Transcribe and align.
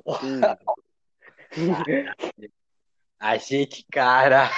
Porra, 0.00 0.58
Hum. 1.54 2.48
a 3.18 3.36
gente, 3.36 3.84
cara. 3.92 4.48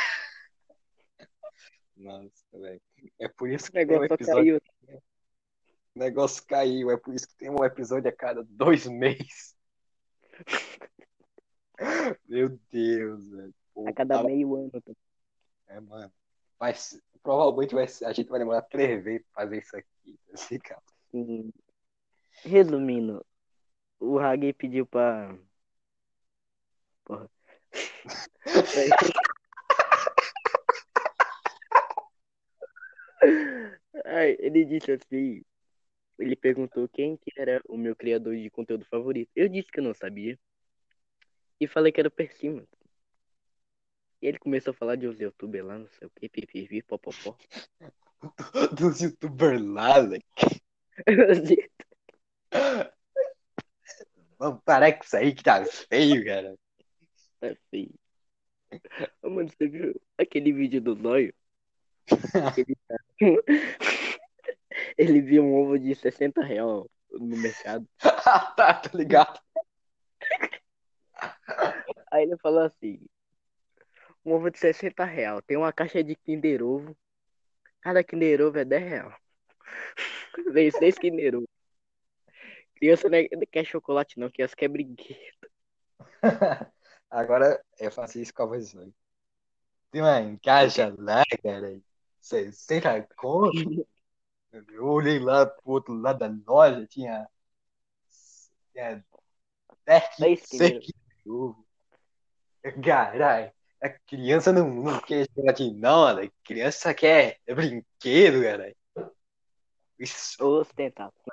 Nossa, 1.97 2.31
velho. 2.53 2.81
É 3.19 3.29
por 3.29 3.49
isso 3.51 3.67
O 3.69 3.73
que 3.73 3.85
tem 3.87 3.97
um 3.97 4.01
negócio 4.01 4.25
só 4.25 4.33
episódio. 4.41 4.61
caiu. 4.87 5.03
O 5.95 5.99
negócio 5.99 6.47
caiu. 6.47 6.91
É 6.91 6.97
por 6.97 7.15
isso 7.15 7.27
que 7.29 7.37
tem 7.37 7.51
um 7.51 7.65
episódio 7.65 8.09
a 8.09 8.13
cada 8.13 8.43
dois 8.45 8.87
meses. 8.87 9.55
Meu 12.29 12.59
Deus, 12.71 13.29
velho. 13.29 13.55
Pô, 13.75 13.89
A 13.89 13.93
cada 13.93 14.17
tava- 14.17 14.29
meio 14.29 14.55
ano. 14.55 14.71
tá? 14.71 14.93
É, 15.69 15.81
mano. 15.81 16.13
Mas 16.61 17.01
provavelmente 17.23 17.75
vai 17.75 17.89
ser- 17.89 18.05
a 18.05 18.13
gente 18.13 18.29
vai 18.29 18.39
demorar 18.39 18.63
três 18.63 19.03
vezes 19.03 19.27
pra 19.33 19.43
fazer 19.45 19.59
isso 19.59 19.77
aqui. 19.77 20.19
Assim, 20.33 20.59
cara. 20.59 20.83
Sim. 21.11 21.53
Resumindo, 22.43 23.25
o 24.05 24.19
Hagi 24.19 24.53
pediu 24.53 24.87
pra. 24.87 25.37
Porra. 27.05 27.31
Ai, 34.05 34.37
ele 34.39 34.65
disse 34.65 34.93
assim. 34.93 35.43
Ele 36.19 36.37
perguntou 36.37 36.89
quem 36.89 37.17
que 37.17 37.33
era 37.37 37.61
o 37.69 37.77
meu 37.77 37.97
criador 37.97 38.37
de 38.37 38.49
conteúdo 38.51 38.85
favorito. 38.85 39.31
Eu 39.35 39.49
disse 39.49 39.71
que 39.73 39.81
eu 39.81 39.85
não 39.85 39.95
sabia. 39.95 40.39
E 41.59 41.67
falei 41.67 41.91
que 41.91 42.01
era 42.01 42.09
o 42.09 42.13
Persima. 42.13 42.65
E 44.23 44.27
ele 44.29 44.39
começou 44.39 44.71
a 44.71 44.75
falar 44.75 44.97
de 44.97 45.09
uns 45.09 45.21
youtubers 45.21 45.65
lá, 45.65 45.79
não 45.79 45.89
sei 45.89 46.07
o 46.07 46.11
que, 46.11 46.29
pipipi, 46.29 46.83
popopó. 46.83 47.37
Dos 48.79 49.01
youtubers 49.01 49.61
lá, 49.61 50.01
velho. 50.01 50.23
Vamos 54.39 54.63
parar 54.65 54.93
com 54.93 55.05
isso 55.05 55.17
aí 55.17 55.35
que 55.35 55.43
tá 55.43 55.65
feio, 55.65 56.25
cara. 56.25 56.57
Tá 57.41 57.55
feio. 57.71 57.95
Ô, 59.23 59.31
mano, 59.31 59.49
você 59.49 59.69
viu 59.69 60.01
aquele 60.19 60.53
vídeo 60.53 60.81
do 60.81 60.95
Zóio? 60.97 61.35
Ele, 62.59 62.77
tá... 62.87 62.97
ele 64.99 65.21
viu 65.21 65.43
um 65.45 65.55
ovo 65.55 65.79
de 65.79 65.95
60 65.95 66.43
real 66.43 66.91
no 67.11 67.37
mercado. 67.37 67.89
tá, 67.99 68.75
tá 68.75 68.91
ligado? 68.93 69.41
Aí 72.11 72.25
ele 72.25 72.37
falou 72.39 72.63
assim: 72.63 73.01
um 74.25 74.33
ovo 74.33 74.51
de 74.51 74.59
60 74.59 75.05
real, 75.05 75.43
tem 75.43 75.57
uma 75.57 75.73
caixa 75.73 76.03
de 76.03 76.15
Kinder 76.17 76.63
Ovo. 76.63 76.97
Cada 77.81 78.03
Kinder 78.03 78.41
Ovo 78.43 78.59
é 78.59 78.65
10 78.65 78.83
real. 78.83 79.17
Vem 80.53 80.71
6 80.71 80.99
Kinder 80.99 81.37
Ovo. 81.37 81.49
Criança 82.85 83.09
não 83.09 83.17
é- 83.17 83.29
não 83.33 83.47
quer 83.51 83.65
chocolate, 83.65 84.21
não, 84.21 84.29
criança 84.29 84.55
quer 84.55 84.69
brinquedo. 84.69 85.49
Agora 87.11 87.65
eu 87.79 87.91
faço 87.91 88.19
isso 88.19 88.35
com 88.35 88.43
a 88.43 88.47
voz 88.47 88.75
hoje. 88.75 88.93
Tem 89.91 90.03
uma 90.03 90.39
caixa 90.43 90.95
lá, 90.99 91.23
cara. 91.43 91.81
60 92.21 93.09
conto. 93.17 93.89
Eu 94.53 94.85
olhei 94.85 95.19
lá 95.19 95.47
pro 95.47 95.63
outro 95.73 95.95
lado 95.95 96.19
da 96.19 96.31
loja, 96.47 96.87
tinha. 96.87 97.27
Tinha 98.73 99.03
10 99.87 100.05
Seis 100.15 100.47
quilos 100.47 100.87
de 100.87 101.31
ovo. 101.31 101.67
Caralho, 102.85 103.51
a 103.81 103.89
criança 103.89 104.53
não, 104.53 104.69
não 104.69 105.01
quer 105.01 105.27
chocolate, 105.27 105.71
não, 105.73 106.15
né? 106.17 106.25
A 106.25 106.31
criança 106.47 106.93
quer 106.93 107.39
brinquedo, 107.47 108.43
cara. 108.43 108.77
Isso, 109.99 110.37
Ostentação. 110.45 111.33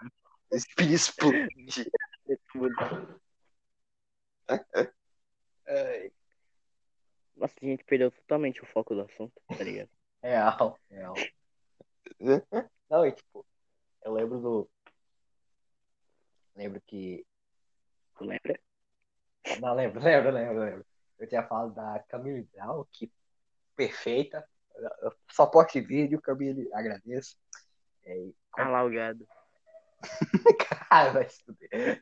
Espírito 0.51 0.93
explode. 0.95 2.77
Ai, 5.67 6.11
Nossa, 7.35 7.55
a 7.61 7.65
gente 7.65 7.83
perdeu 7.85 8.11
totalmente 8.11 8.61
o 8.61 8.65
foco 8.65 8.93
do 8.93 9.01
assunto, 9.01 9.33
tá 9.47 9.63
ligado? 9.63 9.89
Real, 10.21 10.79
real. 10.89 11.15
Não, 12.89 13.05
e 13.05 13.11
tipo, 13.11 13.45
eu 14.03 14.13
lembro 14.13 14.39
do. 14.39 14.69
Lembro 16.55 16.81
que. 16.81 17.25
Tu 18.17 18.25
lembra? 18.25 18.59
Não, 19.59 19.73
lembro, 19.73 19.99
lembro, 20.03 20.31
lembro, 20.31 20.59
lembro. 20.59 20.85
Eu 21.17 21.27
tinha 21.27 21.43
falado 21.43 21.73
da 21.73 22.03
Camille 22.07 22.47
Brown, 22.53 22.85
que 22.91 23.11
perfeita. 23.75 24.47
Eu 25.01 25.13
só 25.29 25.45
posto 25.45 25.81
vídeo, 25.81 26.21
Camille, 26.21 26.71
agradeço. 26.73 27.37
É, 28.03 28.29
Ah 28.53 28.67
lá 28.69 28.83
o 28.83 28.89
gado. 28.89 29.27
Cara, 30.89 31.11
vai 31.13 31.29
se 31.29 31.43
fuder. 31.43 31.99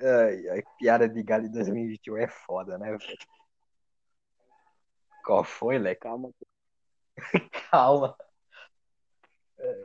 Ai, 0.00 0.48
ai, 0.48 0.62
piada 0.78 1.08
de 1.08 1.22
galho 1.22 1.46
em 1.46 1.50
2021 1.50 2.16
é 2.18 2.28
foda, 2.28 2.76
né, 2.78 2.90
velho? 2.96 3.18
Qual 5.24 5.42
foi, 5.44 5.78
Leque? 5.78 6.02
Calma. 6.02 6.32
Calma. 7.70 8.16
É, 9.58 9.82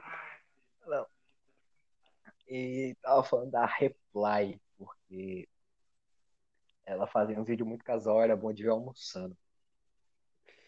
Não. 0.88 1.08
E 2.50 2.96
tava 3.02 3.24
falando 3.24 3.52
da 3.52 3.66
Reply, 3.66 4.60
porque 4.78 5.48
ela 6.86 7.06
fazia 7.06 7.40
um 7.40 7.44
vídeo 7.44 7.66
muito 7.66 7.84
casual, 7.86 8.22
era 8.22 8.36
bom 8.36 8.52
de 8.52 8.64
ver 8.64 8.70
almoçando. 8.70 9.38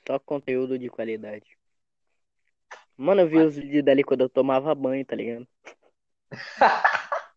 Só 0.06 0.20
conteúdo 0.20 0.78
de 0.78 0.90
qualidade. 0.90 1.59
Mano, 3.00 3.22
eu 3.22 3.28
vi 3.30 3.38
os 3.38 3.56
vídeos 3.56 3.84
dali 3.86 4.04
quando 4.04 4.22
eu 4.22 4.30
tomava 4.30 4.76
banho, 4.76 5.06
tá 5.06 5.16
ligado? 5.16 5.48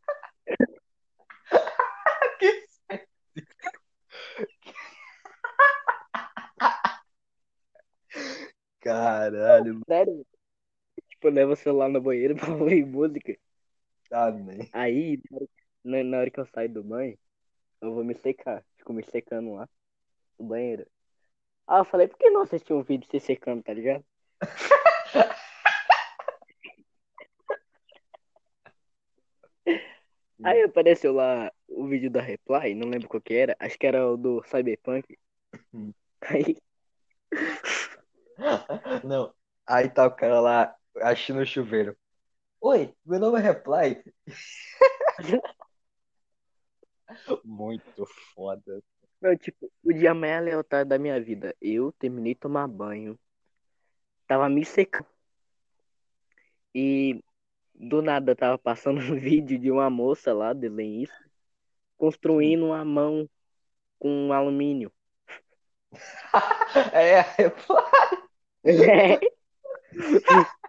Caralho, 8.80 9.80
Sério? 9.86 10.26
Tipo, 11.08 11.28
eu 11.28 11.32
levo 11.32 11.52
o 11.52 11.56
celular 11.56 11.88
no 11.88 12.00
banheiro 12.00 12.34
pra 12.36 12.52
ouvir 12.54 12.84
música. 12.84 13.36
né? 14.44 14.68
Aí, 14.72 15.20
na 15.30 15.36
hora- 15.38 15.48
na, 15.84 16.04
na 16.04 16.18
hora 16.18 16.30
que 16.30 16.40
eu 16.40 16.46
saio 16.46 16.68
do 16.72 16.82
banho, 16.82 17.16
eu 17.80 17.94
vou 17.94 18.04
me 18.04 18.14
secar. 18.14 18.64
Fico 18.78 18.92
me 18.92 19.04
secando 19.04 19.54
lá 19.54 19.68
no 20.38 20.46
banheiro. 20.46 20.86
Ah, 21.66 21.78
eu 21.78 21.84
falei, 21.84 22.08
por 22.08 22.18
que 22.18 22.30
não 22.30 22.42
assistir 22.42 22.72
um 22.72 22.82
vídeo 22.82 23.08
se 23.10 23.20
secando, 23.20 23.62
tá 23.62 23.72
ligado? 23.72 24.04
Aí 30.44 30.62
apareceu 30.62 31.12
lá 31.12 31.52
o 31.68 31.86
vídeo 31.86 32.10
da 32.10 32.20
Reply, 32.20 32.74
não 32.74 32.88
lembro 32.88 33.08
qual 33.08 33.20
que 33.20 33.34
era, 33.34 33.56
acho 33.58 33.78
que 33.78 33.86
era 33.86 34.08
o 34.08 34.16
do 34.16 34.42
Cyberpunk. 34.44 35.18
Hum. 35.72 35.92
Aí, 36.20 36.56
Não. 39.04 39.34
Aí 39.66 39.88
tá 39.88 40.06
o 40.06 40.14
cara 40.14 40.40
lá, 40.40 40.74
achando 41.00 41.40
o 41.40 41.46
chuveiro. 41.46 41.96
Oi, 42.60 42.94
meu 43.04 43.18
nome 43.18 43.38
é 43.38 43.42
Reply. 43.42 44.02
Muito 47.44 48.06
foda. 48.34 48.82
meu, 49.20 49.38
tipo, 49.38 49.70
o 49.84 49.92
dia 49.92 50.14
mais 50.14 50.38
aleatório 50.38 50.86
da 50.86 50.98
minha 50.98 51.20
vida. 51.20 51.54
Eu 51.60 51.92
terminei 51.92 52.34
de 52.34 52.40
tomar 52.40 52.66
banho, 52.66 53.18
tava 54.26 54.48
me 54.48 54.64
secando. 54.64 55.06
E 56.74 57.22
do 57.82 58.00
nada 58.00 58.34
tava 58.36 58.56
passando 58.58 59.00
um 59.00 59.16
vídeo 59.18 59.58
de 59.58 59.70
uma 59.70 59.90
moça 59.90 60.32
lá, 60.32 60.52
desenhista, 60.52 61.14
construindo 61.98 62.66
uma 62.66 62.84
mão 62.84 63.28
com 63.98 64.32
alumínio. 64.32 64.92
É, 66.92 67.20
Reply. 67.20 69.18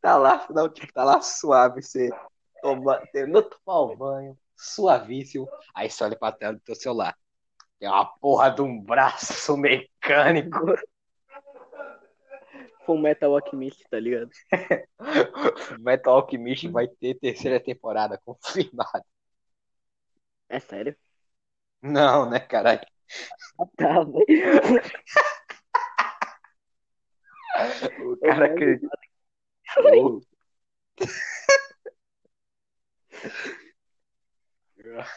Tá 0.00 0.16
lá, 0.16 0.46
não, 0.50 0.68
tipo, 0.68 0.92
tá 0.92 1.02
lá 1.04 1.20
suave, 1.20 1.82
você 1.82 2.10
toma, 2.62 3.00
de 3.12 3.26
tomar 3.26 3.80
o 3.80 3.96
banho, 3.96 4.38
suavíssimo. 4.56 5.48
Aí 5.74 5.90
você 5.90 6.04
olha 6.04 6.16
pra 6.16 6.30
tela 6.32 6.54
do 6.54 6.60
teu 6.60 6.74
celular. 6.74 7.16
Tem 7.78 7.88
uma 7.88 8.06
porra 8.18 8.50
de 8.50 8.62
um 8.62 8.80
braço 8.80 9.56
mecânico. 9.56 10.58
Full 12.84 12.98
Metal 12.98 13.32
Alchemist, 13.34 13.84
tá 13.90 13.98
ligado? 13.98 14.30
Metal 15.80 16.14
Alchemist 16.14 16.68
vai 16.68 16.88
ter 16.88 17.14
terceira 17.18 17.60
temporada 17.60 18.18
confirmada. 18.24 19.04
É 20.48 20.58
sério? 20.60 20.96
Não, 21.82 22.28
né, 22.28 22.40
caralho? 22.40 22.80
Tá, 23.76 24.02
velho. 24.04 24.26
O 28.00 28.16
cara 28.16 28.46
Eu 28.46 28.52
acredita. 28.52 28.88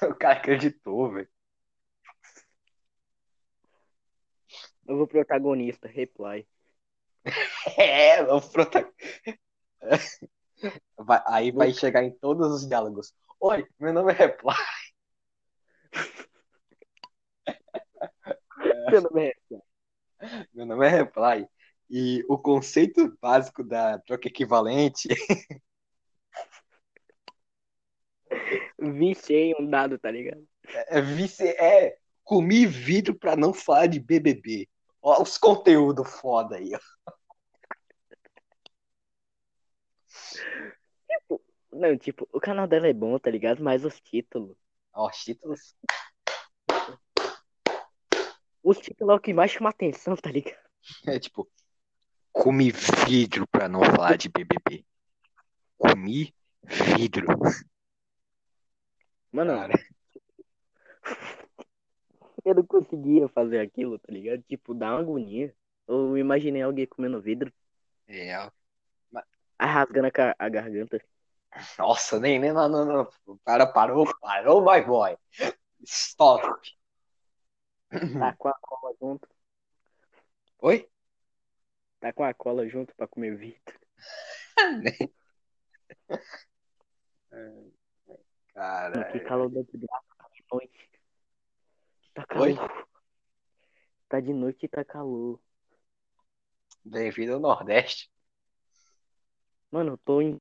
O 0.01 0.15
cara 0.15 0.35
acreditou, 0.39 1.11
velho. 1.11 1.27
Eu 4.87 4.97
vou 4.97 5.07
protagonista, 5.07 5.87
Reply. 5.87 6.45
É, 7.77 8.21
o 8.23 8.41
protagonista. 8.41 8.93
Vai- 10.97 11.23
aí 11.25 11.51
vai 11.51 11.73
chegar 11.73 12.03
em 12.03 12.11
todos 12.11 12.51
os 12.51 12.67
diálogos. 12.67 13.13
Oi, 13.39 13.65
meu 13.79 13.93
nome 13.93 14.11
é 14.11 14.15
Reply. 14.15 14.55
Meu 18.89 19.01
nome 19.01 19.27
é 19.27 19.33
Meu 20.53 20.65
nome 20.65 20.85
é 20.85 20.89
Reply. 20.89 21.47
E 21.89 22.23
o 22.27 22.37
conceito 22.37 23.17
básico 23.21 23.63
da 23.63 23.97
troca 23.99 24.27
equivalente 24.27 25.07
Viciei 28.79 29.53
um 29.59 29.69
dado, 29.69 29.97
tá 29.97 30.11
ligado? 30.11 30.45
é 30.69 31.01
vice 31.01 31.47
é 31.47 31.97
comi 32.23 32.65
vidro 32.65 33.17
pra 33.17 33.35
não 33.35 33.53
falar 33.53 33.87
de 33.87 33.99
BBB. 33.99 34.67
Olha 35.01 35.21
os 35.21 35.37
conteúdos 35.37 36.09
foda 36.19 36.57
aí. 36.57 36.71
ó. 36.75 37.11
Não, 41.71 41.97
tipo, 41.97 42.27
o 42.31 42.39
canal 42.39 42.67
dela 42.67 42.87
é 42.87 42.93
bom, 42.93 43.17
tá 43.19 43.29
ligado? 43.29 43.63
Mas 43.63 43.85
os 43.85 43.99
títulos. 43.99 44.57
Ó, 44.93 45.07
os 45.07 45.17
títulos. 45.17 45.75
Os 48.63 48.77
títulos 48.79 49.13
é 49.13 49.15
o 49.15 49.19
que 49.19 49.33
mais 49.33 49.51
chama 49.51 49.69
atenção, 49.69 50.15
tá 50.15 50.31
ligado? 50.31 50.57
É 51.05 51.19
tipo, 51.19 51.49
comi 52.31 52.71
vidro 52.71 53.47
pra 53.47 53.67
não 53.67 53.81
falar 53.81 54.17
de 54.17 54.29
BBB. 54.29 54.85
Comi 55.77 56.33
vidro. 56.63 57.27
Mano, 59.31 59.53
Cara, 59.53 59.73
eu 62.43 62.55
não 62.55 62.65
conseguia 62.65 63.27
fazer 63.27 63.59
aquilo, 63.59 63.99
tá 63.99 64.11
ligado? 64.11 64.41
Tipo, 64.43 64.73
dá 64.73 64.91
uma 64.91 64.99
agonia. 64.99 65.53
Eu 65.87 66.17
imaginei 66.17 66.61
alguém 66.61 66.85
comendo 66.85 67.21
vidro, 67.21 67.51
é, 68.07 68.33
rasgando 69.65 70.07
a, 70.07 70.35
a 70.37 70.49
garganta. 70.49 71.01
nossa, 71.77 72.19
nem, 72.19 72.39
nem, 72.39 72.51
não, 72.53 72.67
não, 72.69 72.85
não. 72.85 73.09
O 73.25 73.37
cara 73.39 73.65
parou, 73.65 74.05
parou, 74.19 74.61
my 74.61 74.81
boy. 74.81 75.17
Stop. 75.85 76.43
Tá 78.19 78.33
com 78.37 78.47
a 78.49 78.53
cola 78.61 78.93
junto. 78.99 79.27
Oi? 80.59 80.87
Tá 81.99 82.13
com 82.13 82.23
a 82.23 82.33
cola 82.33 82.67
junto 82.67 82.93
pra 82.95 83.07
comer 83.07 83.35
vidro. 83.37 83.79
Cara, 88.53 89.11
que 89.11 89.19
calor 89.19 89.51
tá 89.51 89.61
de 89.61 90.43
noite. 90.51 90.89
Tá 92.13 92.25
Oi? 92.39 92.55
calor. 92.55 92.87
Tá 94.09 94.19
de 94.19 94.33
noite 94.33 94.65
e 94.65 94.69
tá 94.69 94.83
calor. 94.83 95.39
bem-vindo 96.83 97.33
ao 97.33 97.39
Nordeste. 97.39 98.09
Mano, 99.71 99.93
eu 99.93 99.97
tô 99.97 100.21
em. 100.21 100.37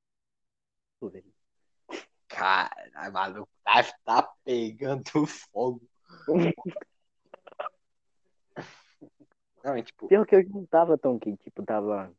Cara, 2.29 3.11
maluco, 3.13 3.49
tá, 3.65 3.83
tá 4.05 4.23
pegando 4.45 5.27
fogo. 5.27 5.83
Não, 9.67 9.75
é 9.75 9.83
tipo, 9.83 10.07
Pior 10.07 10.25
que 10.25 10.37
hoje 10.37 10.49
não 10.49 10.65
tava 10.65 10.97
tão 10.97 11.19
quente, 11.19 11.43
tipo, 11.43 11.61
tava 11.65 12.15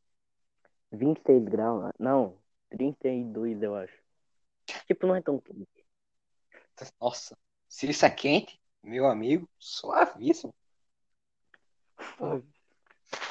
26 0.92 1.45
graus, 1.45 1.94
não, 1.98 2.38
32 2.69 3.62
eu 3.63 3.74
acho. 3.74 3.98
Tipo, 4.86 5.07
não 5.07 5.15
é 5.15 5.21
tão 5.21 5.39
quente. 5.39 5.86
nossa, 7.00 7.38
se 7.69 7.89
isso 7.89 8.06
é 8.06 8.10
quente, 8.10 8.60
meu 8.83 9.07
amigo, 9.07 9.50
suavíssimo. 9.57 10.53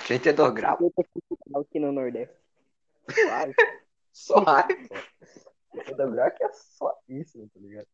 32 0.06 0.55
graus, 0.55 0.79
55 0.79 1.38
graus 1.46 1.67
aqui 1.67 1.79
no 1.79 1.93
Nordeste. 1.93 2.45
Suave. 3.11 3.55
suave, 4.12 4.88
pô. 4.88 4.94
32 5.73 6.14
graus 6.14 6.35
que 6.37 6.44
é 6.44 6.53
suavíssimo, 6.53 7.49
tá 7.49 7.61
ligado? 7.61 7.88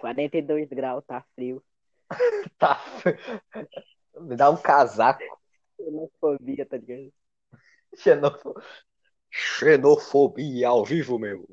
42 0.00 0.68
graus, 0.70 1.04
tá 1.04 1.22
frio. 1.34 1.62
Tá. 2.58 2.80
Me 4.20 4.36
dá 4.36 4.50
um 4.50 4.56
casaco. 4.56 5.22
Xenofobia, 5.76 6.66
tá 6.66 6.76
ligado? 6.76 7.12
Xenofo... 7.96 8.54
Xenofobia 9.30 10.68
ao 10.68 10.84
vivo, 10.84 11.18
meu. 11.18 11.46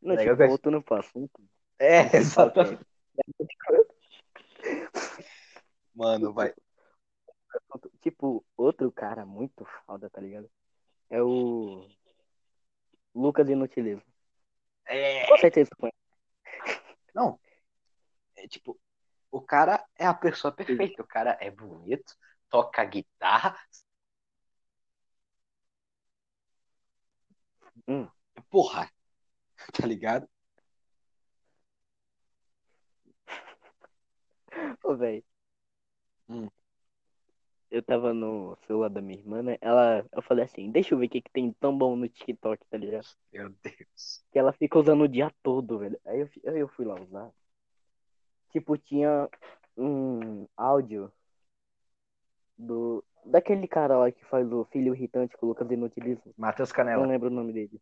Não, 0.00 0.14
Legal 0.14 0.36
tipo, 0.36 0.48
voltando 0.48 0.82
pro 0.82 0.96
assunto. 0.96 1.42
É, 1.78 2.16
exatamente. 2.16 2.84
Mano, 5.94 6.32
vai. 6.32 6.54
Tipo, 8.00 8.44
outro 8.56 8.90
cara 8.90 9.24
muito 9.24 9.64
foda, 9.86 10.10
tá 10.10 10.20
ligado? 10.20 10.50
É 11.10 11.22
o 11.22 11.86
Lucas 13.14 13.48
Inutilismo. 13.48 14.02
É, 14.86 15.26
Com 15.26 15.38
certeza 15.38 15.70
tu 15.70 15.76
conhece. 15.76 15.96
não. 17.14 17.38
É 18.36 18.48
tipo, 18.48 18.78
o 19.30 19.40
cara 19.40 19.84
é 19.96 20.06
a 20.06 20.14
pessoa 20.14 20.52
perfeita. 20.52 21.02
O 21.02 21.06
cara 21.06 21.36
é 21.40 21.50
bonito, 21.50 22.14
toca 22.48 22.84
guitarra. 22.84 23.56
Hum. 27.86 28.08
Porra. 28.50 28.90
Tá 29.72 29.86
ligado? 29.86 30.28
Ô, 34.82 34.94
velho. 34.96 35.24
Hum. 36.28 36.48
Eu 37.72 37.82
tava 37.82 38.12
no 38.12 38.54
celular 38.66 38.90
da 38.90 39.00
minha 39.00 39.18
irmã, 39.18 39.42
né? 39.42 39.56
Ela, 39.58 40.04
eu 40.12 40.20
falei 40.20 40.44
assim, 40.44 40.70
deixa 40.70 40.92
eu 40.92 40.98
ver 40.98 41.06
o 41.06 41.08
que, 41.08 41.22
que 41.22 41.32
tem 41.32 41.50
tão 41.54 41.74
bom 41.76 41.96
no 41.96 42.06
TikTok, 42.06 42.62
tá 42.66 42.76
ligado? 42.76 43.06
Meu 43.32 43.48
Deus. 43.48 44.22
Que 44.30 44.38
ela 44.38 44.52
fica 44.52 44.78
usando 44.78 45.04
o 45.04 45.08
dia 45.08 45.32
todo, 45.42 45.78
velho. 45.78 45.98
Aí 46.04 46.20
eu, 46.20 46.28
aí 46.52 46.60
eu 46.60 46.68
fui 46.68 46.84
lá 46.84 47.00
usar. 47.00 47.32
Tipo, 48.50 48.76
tinha 48.76 49.26
um 49.74 50.46
áudio 50.54 51.10
do. 52.58 53.02
Daquele 53.24 53.66
cara 53.66 53.96
lá 53.96 54.12
que 54.12 54.22
faz 54.26 54.52
o 54.52 54.66
filho 54.66 54.94
irritante 54.94 55.34
com 55.38 55.46
o 55.46 55.48
Lucas 55.48 55.70
Inutilismo. 55.70 56.34
Matheus 56.36 56.68
Não 56.68 56.76
Canela. 56.76 57.06
lembro 57.06 57.28
o 57.28 57.32
nome 57.32 57.54
dele. 57.54 57.80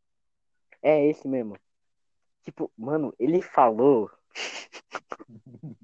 É 0.81 1.05
esse 1.05 1.27
mesmo. 1.27 1.59
Tipo, 2.43 2.71
mano, 2.79 3.13
ele 3.19 3.43
falou. 3.43 4.09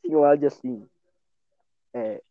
Tinha 0.00 0.16
um 0.16 0.24
áudio 0.24 0.46
assim. 0.46 0.88
É. 1.92 2.22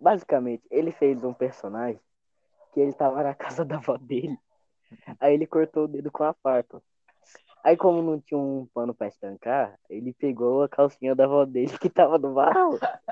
Basicamente, 0.00 0.62
ele 0.70 0.92
fez 0.92 1.22
um 1.24 1.32
personagem 1.34 2.00
que 2.72 2.80
ele 2.80 2.92
tava 2.92 3.22
na 3.22 3.34
casa 3.34 3.64
da 3.64 3.76
avó 3.76 3.96
dele. 3.98 4.38
Aí 5.20 5.34
ele 5.34 5.46
cortou 5.46 5.84
o 5.84 5.88
dedo 5.88 6.10
com 6.10 6.24
a 6.24 6.32
faca. 6.34 6.82
Aí, 7.64 7.76
como 7.76 8.02
não 8.02 8.20
tinha 8.20 8.38
um 8.38 8.66
pano 8.74 8.94
pra 8.94 9.08
estancar, 9.08 9.78
ele 9.90 10.12
pegou 10.14 10.62
a 10.62 10.68
calcinha 10.68 11.14
da 11.14 11.24
avó 11.24 11.44
dele 11.44 11.76
que 11.78 11.90
tava 11.90 12.18
no 12.18 12.34
barro. 12.34 12.78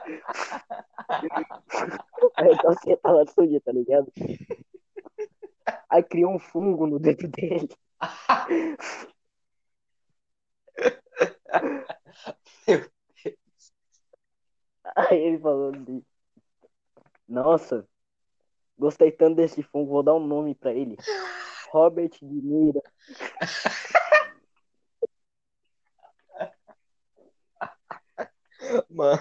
Aí 2.37 2.53
a 2.53 2.59
calcinha 2.59 2.97
tava 2.99 3.25
suja, 3.27 3.61
tá 3.61 3.73
ligado? 3.73 4.11
Aí 5.91 6.03
criou 6.03 6.35
um 6.35 6.39
fungo 6.39 6.87
no 6.87 6.99
dedo 6.99 7.29
dele. 7.29 7.69
Meu 12.67 12.81
Aí 14.97 15.19
ele 15.19 15.39
falou 15.39 15.71
assim: 15.75 16.03
Nossa, 17.29 17.87
gostei 18.79 19.13
tanto 19.13 19.37
desse 19.37 19.63
fungo, 19.63 19.91
vou 19.93 20.03
dar 20.05 20.15
um 20.15 20.27
nome 20.27 20.55
pra 20.55 20.73
ele. 20.75 20.97
Robert 21.73 22.11
de 22.23 22.27
Mira. 22.43 22.83
Mano. 28.91 29.19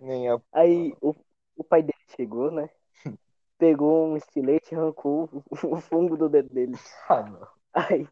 Nem 0.00 0.28
a... 0.30 0.40
Aí 0.52 0.94
o, 1.00 1.14
o 1.56 1.64
pai 1.64 1.82
dele 1.82 1.98
chegou, 2.16 2.50
né? 2.50 2.68
Pegou 3.58 4.06
um 4.08 4.16
estilete 4.16 4.74
e 4.74 4.78
arrancou 4.78 5.28
o, 5.34 5.76
o 5.76 5.80
fungo 5.80 6.16
do 6.16 6.28
dedo 6.28 6.50
dele. 6.52 6.74
Ah, 7.08 7.22
não. 7.22 7.48
Aí, 7.72 8.06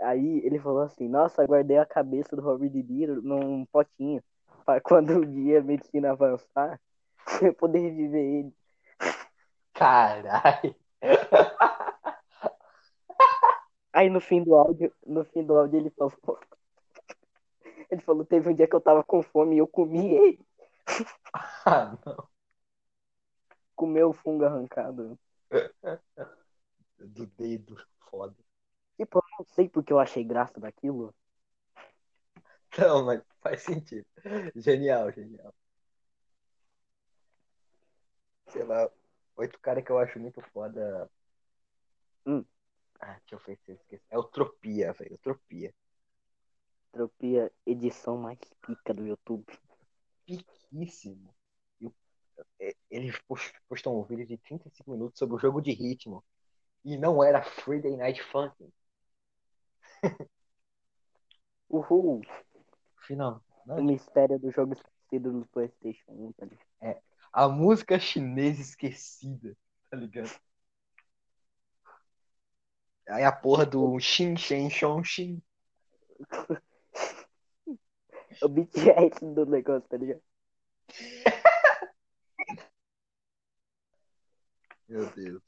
aí 0.00 0.40
ele 0.44 0.58
falou 0.58 0.82
assim: 0.82 1.08
Nossa, 1.08 1.44
guardei 1.46 1.78
a 1.78 1.86
cabeça 1.86 2.36
do 2.36 2.42
Robert 2.42 2.70
De 2.70 2.82
Niro 2.82 3.22
num 3.22 3.64
potinho. 3.66 4.22
Pra 4.64 4.80
quando 4.82 5.10
um 5.18 5.20
dia 5.20 5.60
a 5.60 5.62
medicina 5.62 6.12
avançar, 6.12 6.80
eu 7.42 7.54
poder 7.54 7.78
reviver 7.80 8.22
ele. 8.22 8.54
Caralho. 9.72 10.74
Aí 13.92 14.10
no 14.10 14.20
fim 14.20 14.42
do 14.42 14.54
áudio, 14.54 14.92
no 15.06 15.24
fim 15.24 15.44
do 15.44 15.56
áudio 15.56 15.78
ele 15.78 15.90
falou. 15.90 16.12
Ele 17.90 18.00
falou, 18.00 18.24
teve 18.24 18.48
um 18.48 18.54
dia 18.54 18.66
que 18.66 18.74
eu 18.74 18.80
tava 18.80 19.04
com 19.04 19.22
fome 19.22 19.54
e 19.54 19.58
eu 19.58 19.68
comi 19.68 20.14
ele. 20.14 20.40
Ah, 21.64 21.96
não. 22.04 22.28
Comeu 23.76 24.10
o 24.10 24.12
fungo 24.12 24.44
arrancado. 24.44 25.18
Do 26.98 27.26
dedo. 27.26 27.76
Foda. 28.10 28.34
Tipo, 28.96 29.18
eu 29.18 29.22
não 29.38 29.44
sei 29.54 29.68
porque 29.68 29.92
eu 29.92 29.98
achei 29.98 30.24
graça 30.24 30.58
daquilo. 30.58 31.14
Não, 32.78 33.04
mas 33.04 33.22
faz 33.42 33.62
sentido. 33.62 34.06
Genial, 34.56 35.10
genial. 35.12 35.54
Sei 38.48 38.62
lá. 38.64 38.90
Outro 39.36 39.58
cara 39.60 39.82
que 39.82 39.90
eu 39.90 39.98
acho 39.98 40.18
muito 40.18 40.40
foda. 40.52 41.10
Hum. 42.26 42.44
Ah, 43.00 43.14
deixa 43.20 43.34
eu 43.36 43.38
ver 43.46 43.56
se 43.58 43.70
eu 43.70 43.76
esqueci. 43.76 44.04
É 44.10 44.18
o 44.18 44.24
Tropia, 44.24 44.92
velho. 44.92 45.16
Tropia. 45.18 45.72
Tropia, 46.92 47.52
edição 47.66 48.16
mais 48.16 48.38
pica 48.62 48.94
do 48.94 49.06
YouTube. 49.06 49.44
Piquíssimo. 50.26 51.34
É- 52.58 52.74
Ele 52.90 53.12
pos- 53.28 53.52
postou 53.68 53.98
um 54.00 54.02
vídeo 54.04 54.26
de 54.26 54.36
35 54.38 54.90
minutos 54.90 55.18
sobre 55.18 55.36
o 55.36 55.38
jogo 55.38 55.60
de 55.60 55.72
ritmo. 55.72 56.24
E 56.84 56.98
não 56.98 57.22
era 57.24 57.42
Friday 57.42 57.96
Night 57.96 58.22
Funkin'. 58.24 58.72
Uhul! 61.68 62.22
Final. 63.06 63.42
O 63.66 63.76
Não, 63.76 63.84
mistério 63.84 64.38
do 64.38 64.50
jogo 64.50 64.74
esquecido 64.74 65.32
no 65.32 65.46
PlayStation 65.46 66.10
1, 66.10 66.32
tá 66.32 66.46
ligado? 66.46 66.64
a 67.32 67.48
música 67.48 67.98
chinesa 67.98 68.60
esquecida, 68.60 69.56
tá 69.90 69.96
ligado? 69.96 70.30
Aí 73.08 73.24
a 73.24 73.32
porra 73.32 73.66
do 73.66 73.98
Xin 73.98 74.36
Shen 74.36 74.70
Shong 74.70 75.04
Xin. 75.04 75.42
O 78.42 78.48
BTS 78.48 79.24
do 79.32 79.46
negócio, 79.46 79.88
tá 79.88 79.96
ligado? 79.96 80.20
Meu 84.88 85.06
Deus. 85.12 85.42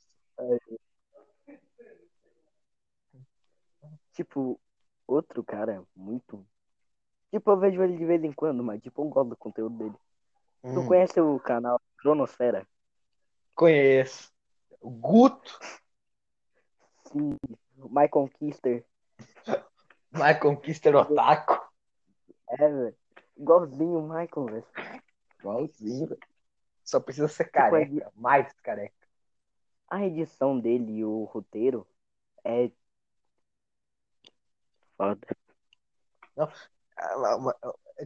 Tipo, 4.14 4.60
outro 5.06 5.44
cara 5.44 5.84
muito. 5.94 6.45
Tipo, 7.36 7.50
eu 7.50 7.58
vejo 7.58 7.82
ele 7.82 7.98
de 7.98 8.04
vez 8.06 8.24
em 8.24 8.32
quando, 8.32 8.64
mas 8.64 8.80
tipo, 8.82 9.02
eu 9.02 9.08
gosto 9.10 9.28
do 9.28 9.36
conteúdo 9.36 9.76
dele. 9.76 9.94
Tu 10.72 10.82
Hum, 10.82 10.82
conhece 10.82 11.20
o 11.20 11.38
canal 11.38 11.78
Cronosfera? 11.98 12.66
conheço. 13.54 14.32
Guto. 14.82 15.58
Sim, 17.10 17.38
My 17.90 18.08
Conquister. 18.08 18.84
Michael 20.12 20.56
Kister 20.62 20.96
Otaku. 20.96 21.60
É, 22.48 22.56
velho. 22.56 22.96
Igualzinho 23.36 23.98
o 23.98 24.02
Michael, 24.02 24.46
velho. 24.46 24.66
Igualzinho, 25.40 26.06
velho. 26.08 26.20
Só 26.84 27.00
precisa 27.00 27.28
ser 27.28 27.44
Tipo, 27.54 27.74
careca. 27.74 28.12
Mais 28.14 28.52
careca. 28.62 28.94
A 29.90 30.04
edição 30.06 30.58
dele 30.60 30.98
e 30.98 31.04
o 31.04 31.24
roteiro 31.24 31.86
é. 32.44 32.70
Foda. 34.96 35.26
Eu 36.36 36.48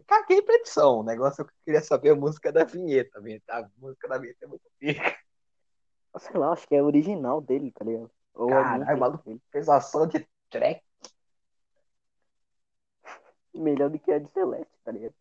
Caguei 0.06 0.42
pra 0.42 0.54
edição. 0.54 1.00
O 1.00 1.02
negócio 1.02 1.42
é 1.42 1.44
que 1.44 1.50
eu 1.50 1.54
queria 1.64 1.82
saber 1.82 2.10
a 2.10 2.16
música 2.16 2.52
da 2.52 2.64
vinheta. 2.64 3.20
A 3.48 3.68
música 3.78 4.08
da 4.08 4.18
vinheta 4.18 4.44
é 4.44 4.48
muito 4.48 4.68
pica. 4.78 5.16
Sei 6.18 6.36
lá, 6.36 6.52
acho 6.52 6.66
que 6.66 6.74
é 6.74 6.82
original 6.82 7.40
dele, 7.40 7.70
tá 7.70 7.84
ligado? 7.84 8.10
Ou 8.34 8.48
Caralho, 8.48 8.82
alguém 8.82 8.96
maluco. 8.96 9.40
Fez 9.50 9.68
ação 9.68 10.06
de 10.06 10.26
track. 10.48 10.82
Melhor 13.54 13.90
do 13.90 13.98
que 13.98 14.12
a 14.12 14.18
de 14.18 14.30
Celeste, 14.30 14.72
tá 14.84 14.92
ligado? 14.92 15.14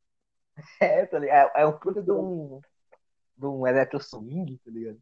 É, 0.81 1.05
tá 1.05 1.17
ligado? 1.17 1.51
É, 1.55 1.61
é 1.61 1.65
um 1.65 1.77
puta 1.77 2.01
de 2.01 2.11
um. 2.11 2.59
De 3.37 3.45
um 3.45 3.65
electro 3.65 3.99
swing, 4.01 4.57
tá 4.57 4.69
ligado? 4.69 5.01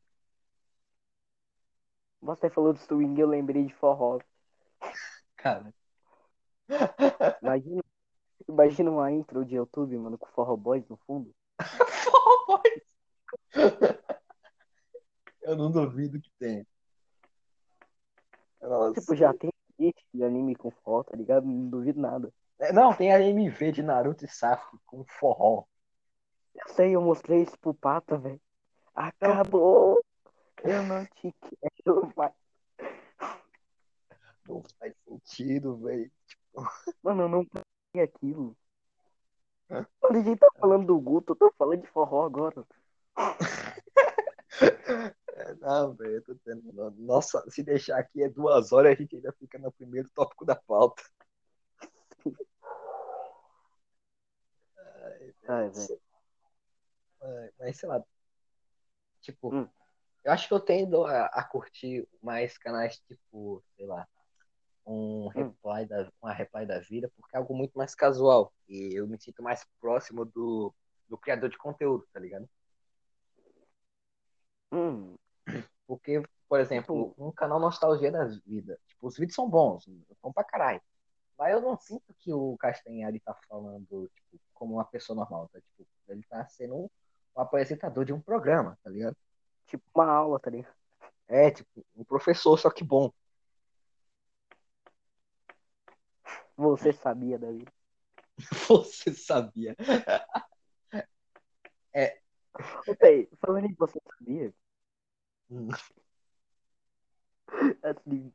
Você 2.22 2.50
falou 2.50 2.74
do 2.74 2.80
swing, 2.80 3.20
eu 3.20 3.28
lembrei 3.28 3.66
de 3.66 3.74
forró. 3.74 4.20
Cara. 5.36 5.74
Imagina, 7.42 7.82
imagina 8.48 8.92
uma 8.92 9.12
intro 9.12 9.46
de 9.46 9.56
YouTube, 9.56 9.98
mano, 9.98 10.18
com 10.18 10.27
Forró 10.27 10.56
Boys 10.56 10.88
no 10.88 10.98
fundo. 10.98 11.34
Forró 12.04 12.46
Boys. 12.48 12.88
Eu 15.42 15.56
não 15.56 15.72
duvido 15.72 16.20
que 16.20 16.32
tenha. 16.38 16.66
Nossa. 18.62 19.00
Tipo, 19.00 19.16
já 19.16 19.34
tem 19.34 19.51
de 20.13 20.24
anime 20.24 20.56
com 20.56 20.72
forró, 20.72 21.04
tá 21.04 21.16
ligado? 21.16 21.46
Não 21.46 21.70
duvido 21.70 22.00
nada. 22.00 22.34
É, 22.60 22.74
Não, 22.74 22.94
tem 22.94 23.13
a 23.13 23.22
MV 23.22 23.72
de 23.72 23.84
Naruto 23.84 24.25
e 24.25 24.27
Sasuke 24.27 24.77
com 24.86 25.06
forró. 25.06 25.66
Eu 26.56 26.68
sei, 26.74 26.96
eu 26.96 27.01
mostrei 27.01 27.44
isso 27.44 27.58
pro 27.60 27.74
Pata, 27.74 28.18
velho. 28.18 28.42
Acabou! 28.96 30.04
Eu 30.63 30.84
não 30.84 31.06
te 31.06 31.34
quero 31.39 32.12
mais. 32.16 32.34
Não 34.48 34.63
faz 34.80 34.94
sentido, 35.08 35.77
velho. 35.77 36.12
Mano, 37.04 37.24
eu 37.24 37.30
não 37.30 37.46
pensei 37.98 38.04
aquilo. 38.04 38.56
Hã? 39.70 39.86
A 40.04 40.13
gente 40.13 40.38
tá 40.38 40.48
falando 40.60 40.86
do 40.86 41.00
Guto, 41.00 41.34
eu 41.34 41.36
tô 41.36 41.54
falando 41.58 41.82
de 41.82 41.88
forró 41.88 42.25
agora. 42.25 42.66
É, 45.34 45.54
Não, 45.60 45.94
velho, 45.94 46.16
eu 46.16 46.24
tô 46.24 46.36
tendo. 46.36 46.92
Nossa, 46.98 47.44
se 47.50 47.63
deixar 47.63 47.98
aqui 48.00 48.24
é 48.24 48.30
duas 48.30 48.72
horas, 48.72 48.94
a 48.94 48.96
gente 48.96 49.16
ainda 49.16 49.34
fica 49.34 49.58
no 49.58 49.72
primeiro 49.72 50.10
tópico 50.12 50.46
da 50.46 50.56
pauta. 50.56 51.04
Ai, 55.48 55.70
velho. 55.70 56.01
Mas 57.60 57.77
sei 57.77 57.89
lá. 57.89 58.04
Tipo, 59.22 59.54
Hum. 59.54 59.68
eu 60.24 60.32
acho 60.32 60.48
que 60.48 60.54
eu 60.54 60.60
tendo 60.60 61.04
a, 61.04 61.25
a 61.25 61.44
curtir 61.44 62.08
mais 62.22 62.58
canais 62.58 63.00
tipo, 63.00 63.62
sei 63.75 63.86
lá, 63.86 64.08
um 64.88 65.27
reply 65.29 65.86
da, 65.88 66.12
uma 66.22 66.34
reply 66.34 66.65
da 66.65 66.79
vida, 66.79 67.12
porque 67.15 67.36
é 67.36 67.39
algo 67.39 67.56
muito 67.56 67.77
mais 67.77 67.96
casual. 67.96 68.53
E 68.67 68.94
eu 69.00 69.08
me 69.08 69.20
sinto 69.20 69.44
mais 69.44 69.65
próximo 69.79 70.25
do, 70.25 70.74
do 71.10 71.17
criador 71.17 71.50
de 71.50 71.58
conteúdo, 71.58 72.08
tá 72.13 72.20
ligado? 72.20 72.50
Hum, 74.72 75.17
Porque, 75.88 76.24
por 76.50 76.60
exemplo, 76.60 77.13
um 77.17 77.32
canal 77.32 77.60
Nostalgia 77.60 78.12
da 78.12 78.25
Vida. 78.46 78.79
Tipo, 78.88 79.08
os 79.08 79.17
vídeos 79.17 79.36
são 79.36 79.50
bons, 79.50 79.86
bom 80.22 80.32
pra 80.34 80.44
caralho. 80.44 80.82
Mas 81.38 81.53
eu 81.53 81.62
não 81.62 81.77
sinto 81.77 82.13
que 82.20 82.34
o 82.34 82.58
Castanhari 82.58 83.20
tá 83.20 83.36
falando, 83.50 84.10
tipo, 84.15 84.39
como 84.53 84.75
uma 84.75 84.86
pessoa 84.86 85.15
normal, 85.15 85.50
tá? 85.53 85.60
Tipo, 85.62 85.88
ele 86.10 86.24
tá 86.29 86.46
sendo 86.48 86.75
um, 86.75 86.89
um 87.38 87.41
apresentador 87.41 88.06
de 88.06 88.13
um 88.13 88.22
programa, 88.22 88.77
tá 88.84 88.89
ligado? 88.89 89.15
tipo 89.67 89.84
uma 89.96 90.06
aula, 90.08 90.39
tá 90.39 90.50
ligado? 90.50 90.74
É, 91.27 91.51
tipo, 91.51 91.86
um 91.96 92.03
professor, 92.03 92.58
só 92.58 92.70
que 92.72 92.84
bom. 92.84 93.12
Você 96.58 96.92
sabia, 96.92 97.38
Davi. 97.38 97.66
Você 98.68 99.14
sabia. 99.14 99.76
Ô, 102.88 102.96
Pei, 102.96 103.28
falando 103.40 103.66
em 103.66 103.74
você 103.74 104.00
sabia, 104.18 104.54
Hum. 105.50 105.70
assim, 107.84 108.34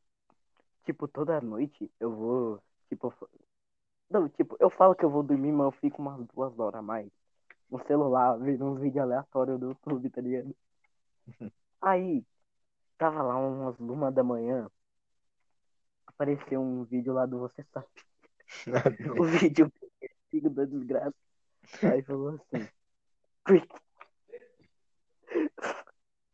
tipo, 0.85 1.09
toda 1.09 1.41
noite 1.41 1.91
eu 2.01 2.11
vou, 2.15 2.63
tipo, 2.89 3.13
não, 4.11 4.29
tipo, 4.29 4.57
eu 4.61 4.71
falo 4.71 4.95
que 4.95 5.05
eu 5.05 5.11
vou 5.11 5.23
dormir, 5.23 5.53
mas 5.53 5.67
eu 5.67 5.73
fico 5.81 6.03
umas 6.03 6.27
duas 6.29 6.59
horas 6.59 6.79
a 6.81 6.83
mais 6.83 7.11
no 7.71 7.79
celular, 7.87 8.39
vendo 8.39 8.67
uns 8.67 8.81
vídeos 8.81 9.03
aleatórios 9.05 9.59
do 9.61 9.69
YouTube, 9.71 10.11
tá 10.11 10.21
ligado? 10.21 10.55
Aí, 11.81 12.25
tava 12.99 13.23
lá 13.23 13.37
umas 13.37 13.79
uma 13.81 14.13
da 14.13 14.25
manhã, 14.25 14.69
apareceu 16.07 16.61
um 16.61 16.85
vídeo 16.85 17.13
lá 17.13 17.27
do 17.27 17.39
Você 17.41 17.65
Sabe, 17.73 17.87
o 19.19 19.25
vídeo 19.39 19.73
filho 20.31 20.51
da 20.51 20.65
desgraça. 20.65 21.15
Aí 21.83 22.03
falou 22.03 22.31
assim, 22.31 22.69
porque... 23.45 23.69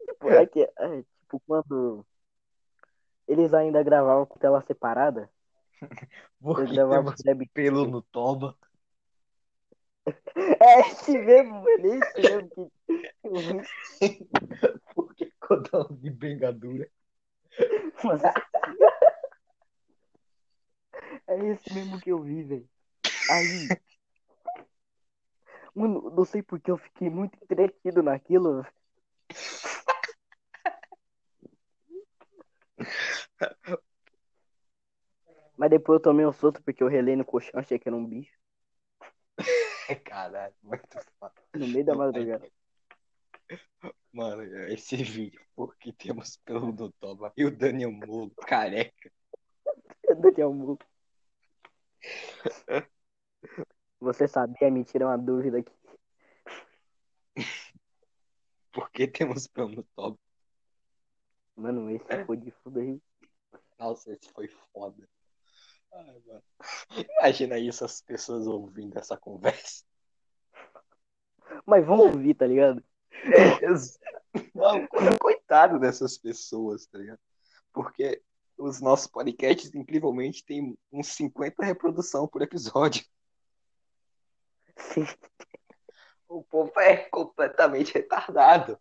tipo, 0.06 0.30
é 0.30 0.46
que, 0.46 0.62
é, 0.62 1.02
tipo, 1.20 1.40
quando 1.46 2.06
eles 3.26 3.52
ainda 3.52 3.82
gravavam 3.82 4.24
com 4.24 4.38
tela 4.38 4.62
separada, 4.62 5.30
Porque 6.40 6.72
gravavam 6.72 7.14
pelo 7.52 7.86
no 7.86 8.02
toba. 8.02 8.56
É 10.36 10.80
esse 10.80 11.18
mesmo, 11.18 11.68
é 11.68 11.72
esse 11.74 12.20
mesmo. 12.20 12.72
Porque 14.94 15.32
codão 15.40 15.88
de 15.90 16.10
bengadura. 16.10 16.88
Mas- 18.04 18.22
É 21.28 21.36
esse 21.44 21.74
mesmo 21.74 22.00
que 22.00 22.10
eu 22.10 22.22
vi, 22.22 22.42
velho. 22.42 22.68
Aí. 23.30 23.68
Mano, 25.74 26.10
não 26.10 26.24
sei 26.24 26.42
porque 26.42 26.70
eu 26.70 26.78
fiquei 26.78 27.10
muito 27.10 27.36
entretido 27.42 28.02
naquilo. 28.02 28.66
Mas 35.54 35.70
depois 35.70 35.98
eu 35.98 36.02
tomei 36.02 36.24
um 36.24 36.32
solto 36.32 36.62
porque 36.62 36.82
eu 36.82 36.88
relei 36.88 37.14
no 37.14 37.24
colchão, 37.24 37.60
achei 37.60 37.78
que 37.78 37.88
era 37.88 37.96
um 37.96 38.06
bicho. 38.06 38.32
Caralho, 40.04 40.54
muito 40.62 40.88
foda. 41.18 41.34
No 41.54 41.68
meio 41.68 41.84
da 41.84 41.94
madrugada. 41.94 42.48
Mano, 44.12 44.42
esse 44.68 44.96
vídeo, 44.96 45.40
porque 45.54 45.92
temos 45.92 46.38
pelo 46.38 46.72
no 46.72 46.90
toba. 46.92 47.32
E 47.36 47.44
o 47.44 47.54
Daniel 47.54 47.92
Mulo, 47.92 48.30
careca. 48.46 49.10
Daniel 50.20 50.54
Mu. 50.54 50.78
Você 54.00 54.28
sabia? 54.28 54.70
Me 54.70 54.84
tira 54.84 55.06
uma 55.06 55.18
dúvida 55.18 55.58
aqui. 55.58 55.72
Porque 58.72 59.08
temos 59.08 59.46
pelo 59.46 59.68
no 59.68 59.82
toba. 59.94 60.18
Mano, 61.56 61.90
esse 61.90 62.24
foi 62.24 62.36
de 62.36 62.50
fuder. 62.50 63.00
Nossa, 63.78 64.12
esse 64.12 64.30
foi 64.32 64.48
foda. 64.72 65.08
Ai. 65.92 66.22
Imagina 67.20 67.58
isso, 67.58 67.84
as 67.84 68.00
pessoas 68.00 68.46
ouvindo 68.46 68.96
essa 68.98 69.16
conversa. 69.16 69.84
Mas 71.66 71.84
vamos 71.84 72.06
ouvir, 72.06 72.34
tá 72.34 72.46
ligado? 72.46 72.82
Mano, 74.54 74.88
coitado 75.20 75.78
dessas 75.78 76.16
pessoas, 76.18 76.86
tá 76.86 76.98
ligado? 76.98 77.20
Porque 77.72 78.22
os 78.58 78.80
nossos 78.80 79.06
podcasts, 79.06 79.74
incrivelmente, 79.74 80.44
tem 80.44 80.76
uns 80.92 81.08
50 81.08 81.64
reprodução 81.64 82.26
por 82.26 82.42
episódio. 82.42 83.04
Sim. 84.76 85.04
O 86.30 86.44
povo 86.44 86.78
é 86.78 86.94
completamente 87.08 87.94
retardado. 87.94 88.78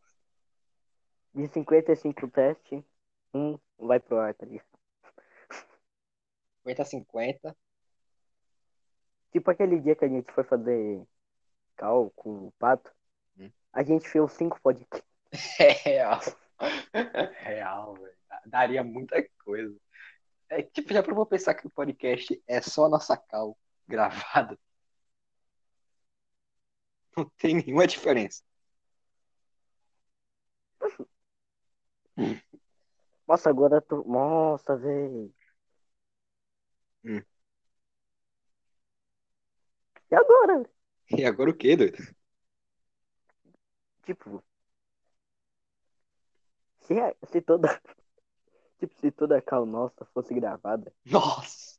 De 1.33 1.47
55 1.47 2.27
testes, 2.27 2.83
um 3.33 3.57
vai 3.79 4.01
pro 4.01 4.17
ar, 4.17 4.33
tá 4.33 4.45
ligado? 4.45 4.67
50 6.57 6.81
a 6.81 6.85
50. 6.85 7.57
Tipo 9.31 9.49
aquele 9.49 9.79
dia 9.79 9.95
que 9.95 10.03
a 10.03 10.09
gente 10.09 10.29
foi 10.33 10.43
fazer 10.43 11.07
cal 11.77 12.09
com 12.17 12.47
o 12.47 12.51
pato. 12.59 12.91
Hum. 13.37 13.49
A 13.71 13.81
gente 13.81 14.09
fez 14.09 14.31
cinco 14.33 14.59
podcasts. 14.61 15.07
É 15.59 15.71
real. 15.71 16.19
Real, 17.43 17.93
velho. 17.95 18.16
Daria 18.49 18.83
muita 18.83 19.23
coisa. 19.43 19.75
É, 20.49 20.63
tipo, 20.63 20.93
já 20.93 21.03
provou 21.03 21.25
pensar 21.25 21.55
que 21.55 21.67
o 21.67 21.71
podcast 21.71 22.41
é 22.47 22.61
só 22.61 22.85
a 22.85 22.89
nossa 22.89 23.17
cal 23.17 23.57
gravada? 23.87 24.57
Não 27.17 27.29
tem 27.37 27.55
nenhuma 27.55 27.87
diferença. 27.87 28.43
Nossa, 33.27 33.49
agora 33.49 33.79
tu. 33.81 34.03
Nossa, 34.07 34.75
velho. 34.75 35.31
Hum. 37.03 37.23
E 40.11 40.15
agora? 40.15 40.63
E 41.17 41.25
agora 41.25 41.49
o 41.51 41.53
quê, 41.57 41.75
doido? 41.75 41.97
Tipo. 44.03 44.43
Se, 46.85 46.99
a- 46.99 47.15
se 47.31 47.41
toda. 47.41 47.79
Tipo, 48.79 48.93
se 48.99 49.11
toda 49.11 49.37
a 49.37 49.41
cal 49.41 49.65
nossa 49.65 50.05
fosse 50.13 50.33
gravada, 50.33 50.93
Nossa! 51.05 51.77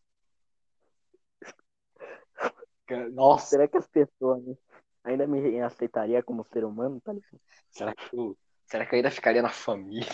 Nossa, 3.12 3.46
será 3.46 3.68
que 3.68 3.76
as 3.76 3.86
pessoas 3.86 4.42
né, 4.44 4.56
ainda 5.04 5.26
me 5.26 5.60
aceitariam 5.60 6.22
como 6.22 6.44
ser 6.44 6.64
humano, 6.64 7.00
tá 7.00 7.12
ligado? 7.12 7.38
será 7.70 7.94
que 7.94 8.16
eu, 8.16 8.36
será 8.64 8.86
que 8.86 8.94
eu 8.94 8.96
ainda 8.96 9.10
ficaria 9.10 9.42
na 9.42 9.50
família? 9.50 10.06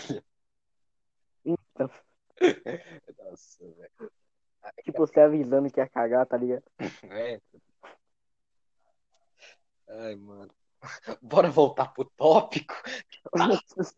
Então, 1.45 1.89
Nossa, 3.17 3.63
velho. 3.63 4.11
tipo, 4.83 4.97
você 4.97 5.19
avisando 5.21 5.71
que 5.71 5.79
ia 5.79 5.87
cagar, 5.87 6.25
tá 6.25 6.37
ligado? 6.37 6.63
É. 7.11 7.39
Ai, 9.87 10.15
mano. 10.15 10.51
Bora 11.21 11.49
voltar 11.49 11.93
pro 11.93 12.05
tópico. 12.17 12.73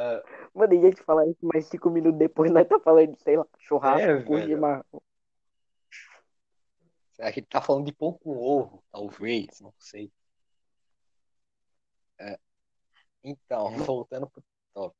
Ah, 0.00 0.22
Mano, 0.54 0.72
a 0.78 0.86
gente 0.86 1.02
falar 1.02 1.26
isso 1.26 1.44
mais 1.44 1.66
cinco 1.66 1.90
minutos 1.90 2.18
depois, 2.18 2.52
nós 2.52 2.68
tá 2.68 2.78
falando 2.78 3.16
de, 3.16 3.22
sei 3.22 3.36
lá, 3.36 3.44
churrasco, 3.58 4.36
É, 4.38 4.46
chimarrão. 4.46 4.84
a 7.18 7.30
gente 7.32 7.46
tá 7.48 7.60
falando 7.60 7.86
de 7.86 7.92
pão 7.92 8.12
com 8.12 8.30
ovo, 8.38 8.82
talvez, 8.92 9.60
não 9.60 9.74
sei. 9.76 10.12
É. 12.20 12.38
Então, 13.24 13.70
voltando 13.92 14.30
pro 14.30 14.92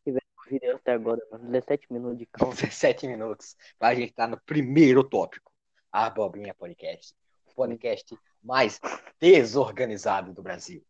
Vídeo 0.51 0.77
até 0.77 0.93
agora, 0.93 1.21
mano, 1.31 1.45
17 1.51 1.93
minutos 1.93 2.19
de 2.19 2.27
cal. 2.27 2.51
17 2.51 3.07
minutos. 3.07 3.57
A 3.79 3.95
gente 3.95 4.13
tá 4.15 4.27
no 4.27 4.41
primeiro 4.41 5.05
tópico. 5.05 5.53
A 5.93 6.07
Abobrinha 6.07 6.55
Podcast. 6.55 7.15
O 7.47 7.55
podcast 7.55 8.19
mais 8.43 8.81
desorganizado 9.21 10.33
do 10.33 10.43
Brasil. 10.43 10.85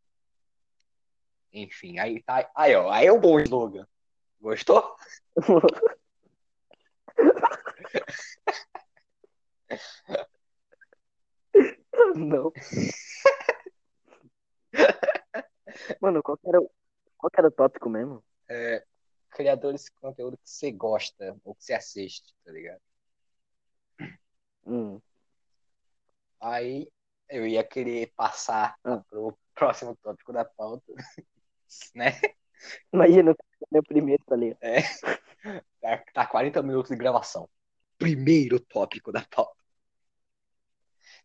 Enfim, 1.53 1.99
aí 1.99 2.23
tá. 2.23 2.49
Aí, 2.55 2.75
ó, 2.75 2.91
aí 2.91 3.07
é 3.07 3.13
um 3.13 3.21
bom 3.21 3.39
slogan. 3.41 3.87
Gostou? 4.41 4.97
Não. 12.17 12.53
Mano, 16.01 16.23
qual 16.23 16.37
que 16.39 16.49
era, 16.49 16.61
o- 16.61 16.71
qual 17.17 17.31
era 17.37 17.49
o 17.49 17.51
tópico 17.51 17.89
mesmo? 17.89 18.25
É, 18.49 18.85
criadores 19.31 19.85
de 19.85 19.91
conteúdo 19.93 20.37
que 20.39 20.49
você 20.49 20.71
gosta 20.71 21.37
ou 21.45 21.55
que 21.55 21.65
você 21.65 21.75
assiste, 21.75 22.35
tá 22.45 22.53
ligado? 22.53 22.81
Hum. 24.67 25.01
Aí 26.41 26.89
eu 27.29 27.47
ia 27.47 27.65
querer 27.65 28.13
passar 28.15 28.77
Ah. 28.85 29.03
pro 29.09 29.37
próximo 29.55 29.97
tópico 29.97 30.33
da 30.33 30.45
pauta, 30.45 30.93
né? 31.95 32.13
Imagina 32.93 33.33
o 33.33 33.37
meu 33.71 33.83
primeiro, 33.83 34.23
tá 34.25 34.37
ligado? 34.37 34.59
Tá, 35.81 36.05
tá 36.13 36.27
40 36.27 36.63
minutos 36.63 36.91
de 36.91 36.97
gravação. 36.97 37.49
Primeiro 37.97 38.61
tópico 38.61 39.13
da 39.13 39.25
pauta. 39.25 39.57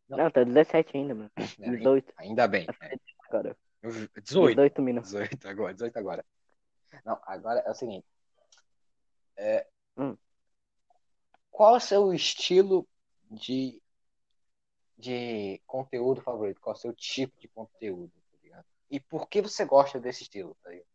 Não. 0.07 0.17
Não, 0.17 0.31
tá 0.31 0.43
17 0.43 0.97
ainda, 0.97 1.15
mano. 1.15 1.31
né? 1.57 1.77
18, 1.77 2.13
Ainda 2.17 2.47
bem. 2.47 2.67
É. 2.81 2.97
cara. 3.29 3.57
18. 3.83 4.55
18 4.55 4.81
minutos. 4.81 5.11
18 5.11 5.47
agora, 5.47 5.73
18 5.73 5.97
agora. 5.97 6.25
Não, 7.03 7.19
agora 7.23 7.59
é 7.61 7.71
o 7.71 7.75
seguinte. 7.75 8.05
É, 9.35 9.67
Hum. 9.97 10.17
Qual 11.51 11.75
é 11.75 11.77
o 11.77 11.81
seu 11.81 12.13
estilo 12.13 12.87
de, 13.29 13.81
de 14.97 15.61
conteúdo 15.67 16.21
favorito? 16.21 16.59
Qual 16.59 16.73
é 16.73 16.77
o 16.77 16.81
seu 16.81 16.93
tipo 16.93 17.39
de 17.39 17.47
conteúdo? 17.47 18.11
tá? 18.49 18.65
E 18.89 18.99
por 18.99 19.27
que 19.27 19.41
você 19.41 19.63
gosta 19.65 19.99
desse 19.99 20.23
estilo? 20.23 20.57
Tá 20.63 20.69
ligado? 20.69 20.87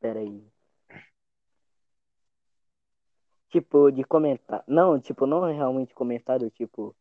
Pera 0.00 0.20
aí. 0.20 0.42
Tipo, 3.50 3.90
de 3.92 4.02
comentar. 4.04 4.64
Não, 4.66 4.98
tipo, 4.98 5.26
não 5.26 5.46
é 5.46 5.52
realmente 5.52 5.92
comentário, 5.94 6.50
tipo. 6.50 6.96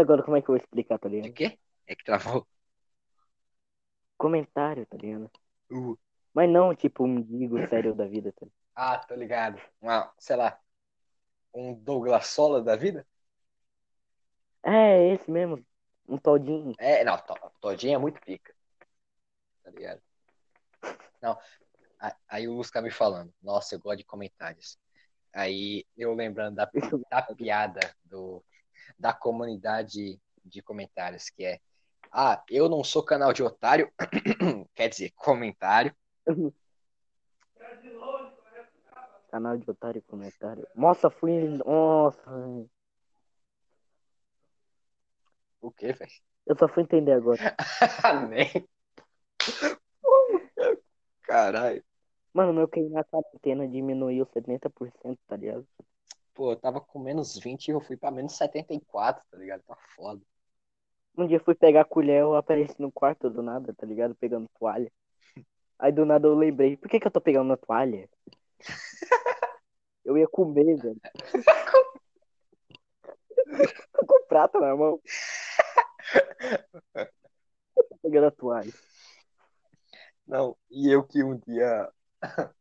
Agora 0.00 0.22
como 0.24 0.36
é 0.36 0.40
que 0.40 0.48
eu 0.50 0.54
vou 0.54 0.62
explicar, 0.62 0.98
tá 1.00 1.08
De 1.20 1.30
ligado? 1.30 1.36
quê? 1.36 1.58
É 1.86 1.94
que 1.94 2.02
travou. 2.04 2.46
Comentário, 4.18 4.84
tá 4.86 4.96
ligado? 4.98 5.30
Uh, 5.70 5.94
Mas 6.32 6.48
não, 6.50 6.74
tipo, 6.74 7.04
um 7.04 7.20
digo 7.20 7.60
sério 7.68 7.94
da 7.94 8.06
vida, 8.06 8.32
tá 8.32 8.46
ligado? 8.46 8.56
ah, 8.74 8.98
tô 8.98 9.14
ligado. 9.14 9.60
Uma, 9.80 10.12
sei 10.18 10.36
lá, 10.36 10.58
um 11.54 11.74
Douglas 11.74 12.28
Sola 12.28 12.62
da 12.62 12.76
vida? 12.76 13.06
É, 14.64 15.12
esse 15.14 15.30
mesmo. 15.30 15.64
Um 16.08 16.16
todinho. 16.18 16.78
É, 16.78 17.04
não, 17.04 17.16
to- 17.18 17.34
Todinho 17.60 17.94
é 17.96 17.98
muito 17.98 18.20
pica. 18.22 18.54
Tá 19.62 19.70
ligado? 19.70 20.02
Não, 21.20 21.38
aí 22.28 22.46
o 22.48 22.54
Lusca 22.54 22.80
me 22.80 22.90
falando, 22.90 23.32
nossa, 23.42 23.74
eu 23.74 23.80
gosto 23.80 23.98
de 23.98 24.04
comentários. 24.04 24.78
Aí 25.32 25.84
eu 25.96 26.14
lembrando 26.14 26.56
da, 26.56 26.70
da 27.10 27.22
piada 27.22 27.80
do, 28.04 28.42
da 28.98 29.12
comunidade 29.12 30.20
de 30.44 30.62
comentários, 30.62 31.28
que 31.30 31.44
é, 31.44 31.60
ah, 32.10 32.42
eu 32.48 32.68
não 32.68 32.82
sou 32.82 33.02
canal 33.02 33.32
de 33.32 33.42
otário, 33.42 33.92
quer 34.74 34.88
dizer, 34.88 35.12
comentário. 35.14 35.94
Canal 39.30 39.58
de 39.58 39.70
otário 39.70 40.02
comentário. 40.02 40.66
Nossa, 40.74 41.10
fui. 41.10 41.32
Nossa. 41.48 42.30
O 45.60 45.70
quê, 45.70 45.92
velho? 45.92 46.10
eu 46.48 46.56
só 46.56 46.66
fui 46.66 46.82
entender 46.82 47.12
agora. 47.12 47.54
Nem. 48.28 48.66
Caralho. 51.28 51.84
Mano, 52.32 52.54
meu 52.54 52.66
QI 52.66 52.88
na 52.88 53.04
quarentena 53.04 53.68
diminuiu 53.68 54.26
70%, 54.32 55.18
tá 55.26 55.36
ligado? 55.36 55.66
Pô, 56.34 56.52
eu 56.52 56.56
tava 56.56 56.80
com 56.80 56.98
menos 56.98 57.38
20 57.38 57.68
e 57.68 57.70
eu 57.72 57.80
fui 57.80 57.96
pra 57.96 58.10
menos 58.10 58.34
74, 58.36 59.22
tá 59.30 59.36
ligado? 59.36 59.62
Tá 59.62 59.76
foda. 59.94 60.22
Um 61.16 61.26
dia 61.26 61.36
eu 61.36 61.44
fui 61.44 61.54
pegar 61.54 61.82
a 61.82 61.84
colher, 61.84 62.20
eu 62.20 62.34
apareci 62.34 62.80
no 62.80 62.90
quarto 62.90 63.28
do 63.28 63.42
nada, 63.42 63.74
tá 63.74 63.86
ligado? 63.86 64.14
Pegando 64.14 64.48
toalha. 64.58 64.90
Aí 65.78 65.92
do 65.92 66.06
nada 66.06 66.26
eu 66.26 66.34
lembrei, 66.34 66.76
por 66.76 66.88
que 66.88 66.98
que 66.98 67.06
eu 67.06 67.10
tô 67.10 67.20
pegando 67.20 67.52
a 67.52 67.56
toalha? 67.56 68.08
Eu 70.04 70.16
ia 70.16 70.26
comer, 70.26 70.76
velho. 70.76 71.00
Tô 73.92 74.06
com 74.06 74.14
o 74.14 74.26
prato 74.26 74.58
na 74.60 74.74
mão. 74.74 74.98
Tô 77.74 77.98
pegando 78.02 78.28
a 78.28 78.30
toalha. 78.30 78.72
Não, 80.28 80.54
e 80.70 80.90
eu 80.92 81.02
que 81.02 81.24
um 81.24 81.38
dia 81.38 81.90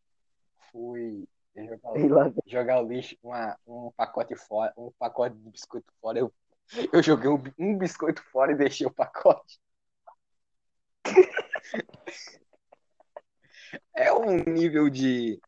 fui 0.71 1.27
jogar, 1.53 2.33
jogar 2.45 2.81
o 2.81 2.87
lixo, 2.87 3.17
uma, 3.21 3.57
um 3.67 3.91
pacote 3.91 4.35
fora, 4.37 4.73
um 4.77 4.89
pacote 4.97 5.35
de 5.35 5.49
biscoito 5.49 5.91
fora, 5.99 6.17
eu, 6.17 6.33
eu 6.93 7.03
joguei 7.03 7.29
um, 7.29 7.43
um 7.59 7.77
biscoito 7.77 8.23
fora 8.31 8.53
e 8.53 8.57
deixei 8.57 8.87
o 8.87 8.93
pacote. 8.93 9.59
É 13.93 14.13
um 14.13 14.37
nível 14.45 14.89
de. 14.89 15.41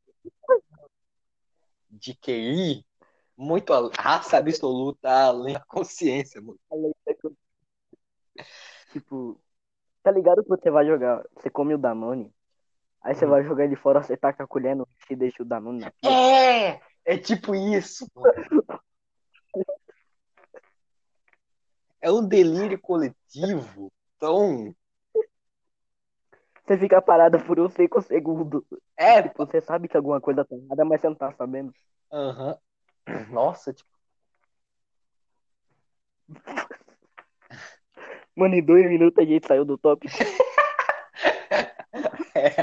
de 1.90 2.14
QI 2.16 2.86
muito. 3.38 3.72
a- 3.72 3.90
raça 3.98 4.38
absoluta 4.38 5.10
além 5.10 5.54
da 5.54 5.64
consciência, 5.66 6.42
mano. 6.42 6.60
Tipo, 8.92 9.40
tá 10.04 10.12
ligado 10.12 10.44
que 10.44 10.50
você 10.50 10.70
vai 10.72 10.86
jogar, 10.86 11.24
você 11.36 11.50
come 11.50 11.74
o 11.74 11.78
Danone, 11.78 12.34
aí 13.02 13.14
você 13.16 13.26
Hum. 13.26 13.30
vai 13.30 13.44
jogar 13.44 13.66
ele 13.66 13.76
fora, 13.76 14.02
você 14.02 14.16
taca 14.18 14.44
a 14.44 14.48
colher 14.48 14.76
no 14.76 14.88
e 15.10 15.16
deixa 15.16 15.42
o 15.44 15.46
Danone 15.46 15.80
na 15.80 15.92
pia. 15.92 16.10
É! 16.12 16.82
É 17.06 17.18
tipo 17.18 17.56
isso. 17.56 18.06
É 22.02 22.12
um 22.12 22.26
delírio 22.26 22.80
coletivo 22.80 23.92
tão. 24.20 24.74
Você 26.66 26.78
fica 26.78 27.02
parado 27.02 27.44
por 27.46 27.60
um 27.60 27.68
cinco 27.68 28.00
segundos. 28.02 28.64
É, 28.96 29.24
Tipo, 29.24 29.46
você 29.46 29.60
sabe 29.60 29.88
que 29.88 29.98
alguma 29.98 30.22
coisa 30.22 30.46
tá 30.46 30.56
errada, 30.56 30.86
mas 30.86 31.02
você 31.02 31.08
não 31.10 31.16
tá 31.16 31.32
sabendo. 31.34 31.74
aham. 32.12 32.58
Nossa, 33.32 33.74
tipo, 33.74 33.90
Mano, 38.40 38.56
em 38.56 38.64
dois 38.64 38.90
minutos 38.90 39.22
a 39.22 39.28
gente 39.28 39.46
saiu 39.46 39.66
do 39.66 39.78
tópico. 39.78 40.16
é. 42.34 42.56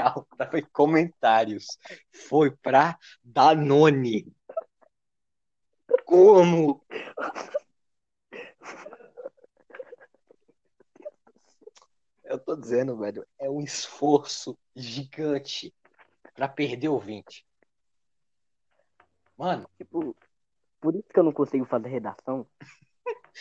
Foi 0.49 0.63
comentários. 0.63 1.77
Foi 2.11 2.49
pra 2.49 2.97
Danone. 3.23 4.25
Como? 6.03 6.83
Eu 12.23 12.39
tô 12.39 12.55
dizendo, 12.55 12.97
velho, 12.97 13.23
é 13.37 13.47
um 13.47 13.61
esforço 13.61 14.57
gigante 14.75 15.71
pra 16.33 16.47
perder 16.47 16.89
ouvinte. 16.89 17.45
Mano, 19.37 19.69
Tipo, 19.77 20.15
por 20.81 20.95
isso 20.95 21.07
que 21.07 21.19
eu 21.19 21.23
não 21.23 21.31
consigo 21.31 21.65
fazer 21.65 21.89
redação. 21.89 22.47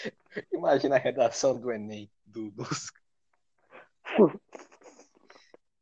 imagina 0.52 0.96
a 0.96 0.98
redação 0.98 1.58
do 1.58 1.70
Enem, 1.70 2.10
do, 2.24 2.50
dos... 2.50 2.90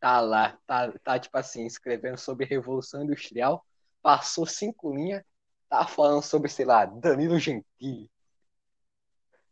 Tá 0.01 0.21
lá, 0.21 0.59
tá, 0.67 0.93
tá 1.03 1.19
tipo 1.19 1.35
assim, 1.39 1.65
escrevendo 1.65 2.19
sobre 2.19 2.45
Revolução 2.45 3.03
Industrial, 3.03 3.65
passou 4.03 4.45
cinco 4.45 4.95
linhas, 4.95 5.25
tá 5.67 5.87
falando 5.87 6.23
sobre, 6.23 6.51
sei 6.51 6.67
lá, 6.67 6.85
Danilo 6.85 7.39
Gentili, 7.39 8.11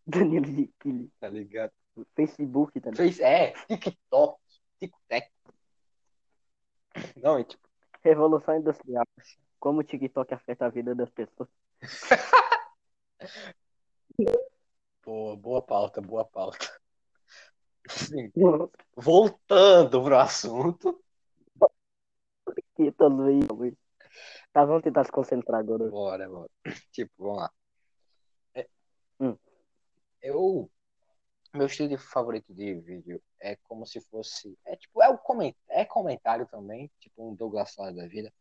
Danilo 0.07 0.45
Gentili. 0.45 1.11
tá 1.19 1.29
ligado? 1.29 1.73
Facebook 2.15 2.79
também. 2.81 2.97
Fez, 2.97 3.21
é, 3.21 3.53
TikTok, 3.67 4.39
TikTok. 4.79 5.31
Não, 7.17 7.41
e 7.41 7.45
tipo, 7.45 7.67
Revolução 8.03 8.57
Industrial. 8.57 9.07
Como 9.59 9.81
o 9.81 9.85
TikTok 9.85 10.35
afeta 10.35 10.67
a 10.67 10.69
vida 10.69 10.95
das 10.95 11.11
pessoas. 11.11 11.49
boa, 15.05 15.37
boa 15.37 15.63
pauta, 15.63 16.01
boa 16.01 16.25
pauta. 16.25 16.81
Voltando 18.97 20.03
pro 20.03 20.19
assunto, 20.19 21.03
Luiz. 23.53 23.75
Tá, 24.53 24.65
vamos 24.65 24.83
tentar 24.83 25.05
se 25.05 25.13
concentrar 25.13 25.61
agora. 25.61 25.89
bora, 25.89 26.29
bora. 26.29 26.51
Tipo, 26.93 27.13
vamos 27.19 27.39
lá. 27.39 27.53
É, 28.55 28.69
Hum. 29.21 29.37
Eu, 30.21 30.71
meu 31.55 31.67
estilo 31.67 31.99
favorito 31.99 32.53
de 32.55 32.75
vídeo 32.75 33.23
é 33.41 33.57
como 33.57 33.87
se 33.87 34.01
fosse, 34.01 34.57
é 34.65 34.77
tipo, 34.77 35.03
é 35.03 35.09
o 35.09 35.19
coment, 35.19 35.55
é 35.69 35.85
comentário 35.85 36.47
também, 36.47 36.91
tipo 37.01 37.29
um 37.31 37.35
Douglas 37.35 37.73
Sala 37.73 37.93
da 37.93 38.07
vida. 38.07 38.33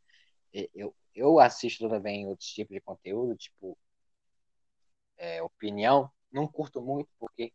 Eu, 0.75 0.93
eu 1.15 1.39
assisto 1.39 1.87
também 1.89 2.27
outros 2.27 2.49
tipos 2.49 2.73
de 2.73 2.81
conteúdo, 2.81 3.35
tipo, 3.37 3.77
é, 5.17 5.41
opinião. 5.41 6.11
Não 6.31 6.47
curto 6.47 6.81
muito 6.81 7.09
porque 7.19 7.53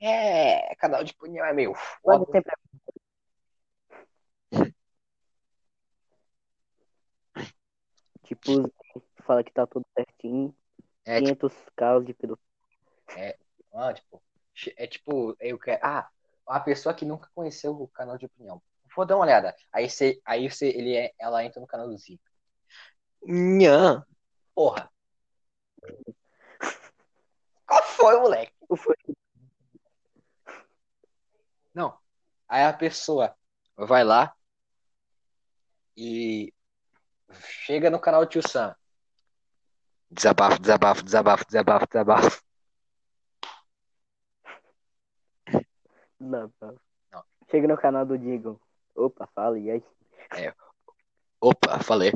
é, 0.00 0.74
canal 0.76 1.04
de 1.04 1.12
opinião 1.12 1.44
é 1.44 1.52
meio 1.52 1.74
Quase 2.02 2.24
foda. 2.24 2.32
sempre 2.32 2.52
Tipo, 8.24 8.72
fala 9.22 9.44
que 9.44 9.52
tá 9.52 9.66
tudo 9.66 9.84
certinho. 9.94 10.54
É, 11.04 11.20
tipo, 11.20 11.48
500 11.48 11.68
caos 11.76 12.06
de 12.06 12.14
pedofilia. 12.14 13.36
ah, 13.74 13.92
tipo, 13.92 14.22
é 14.76 14.86
tipo, 14.86 15.36
eu 15.40 15.58
quero, 15.58 15.80
ah, 15.82 16.08
a 16.46 16.60
pessoa 16.60 16.94
que 16.94 17.04
nunca 17.04 17.28
conheceu 17.34 17.72
o 17.72 17.88
canal 17.88 18.16
de 18.16 18.26
opinião. 18.26 18.62
Vou 18.96 19.04
dar 19.04 19.16
uma 19.16 19.24
olhada. 19.24 19.54
Aí 19.72 19.90
você, 19.90 20.20
aí 20.24 20.50
você, 20.50 20.68
ele 20.68 20.96
é, 20.96 21.12
ela 21.18 21.44
entra 21.44 21.60
no 21.60 21.66
canal 21.66 21.88
do 21.88 21.96
Zica. 21.96 22.30
Nhã. 23.22 24.04
Porra. 24.54 24.90
Foi, 28.10 28.18
moleque? 28.18 28.52
Foi. 28.76 28.96
Não. 31.72 31.96
Aí 32.48 32.64
a 32.64 32.72
pessoa 32.72 33.36
vai 33.76 34.02
lá 34.02 34.34
e 35.96 36.52
chega 37.64 37.88
no 37.88 38.00
canal 38.00 38.26
Tio 38.26 38.42
Sam. 38.46 38.74
Desabafo, 40.10 40.58
desabafo, 40.58 41.04
desabafo, 41.04 41.46
desabafo, 41.46 41.86
desabafo. 41.86 42.42
Não, 46.18 46.52
não. 46.60 46.80
Não. 47.12 47.24
Chega 47.48 47.68
no 47.68 47.78
canal 47.78 48.04
do 48.04 48.18
Digo. 48.18 48.60
Opa, 48.92 49.28
fala, 49.28 49.56
e 49.56 49.70
aí? 49.70 49.84
Opa, 51.40 51.78
falei. 51.78 52.12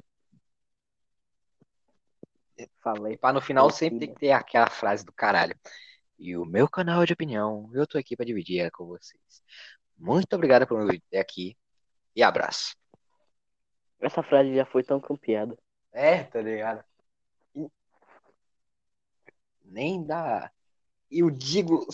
Falei. 2.82 3.16
Pá, 3.16 3.32
no 3.32 3.40
final 3.40 3.70
sempre 3.70 4.00
tem 4.00 4.14
que 4.14 4.20
ter 4.20 4.32
aquela 4.32 4.68
frase 4.68 5.04
do 5.04 5.12
caralho. 5.12 5.58
E 6.18 6.36
o 6.36 6.44
meu 6.44 6.68
canal 6.68 7.02
é 7.02 7.06
de 7.06 7.12
opinião, 7.12 7.68
eu 7.74 7.86
tô 7.86 7.98
aqui 7.98 8.16
pra 8.16 8.24
dividir 8.24 8.60
ela 8.60 8.70
com 8.70 8.86
vocês. 8.86 9.42
Muito 9.98 10.32
obrigado 10.34 10.66
por 10.66 10.84
me 10.84 11.02
até 11.08 11.18
aqui 11.18 11.56
e 12.14 12.22
abraço. 12.22 12.76
Essa 14.00 14.22
frase 14.22 14.54
já 14.54 14.64
foi 14.64 14.82
tão 14.82 15.00
campeada. 15.00 15.56
É, 15.92 16.24
tá 16.24 16.40
ligado? 16.40 16.84
E 17.54 17.68
nem 19.64 20.04
dá. 20.04 20.50
E 21.10 21.22
o 21.22 21.30
Digo 21.30 21.86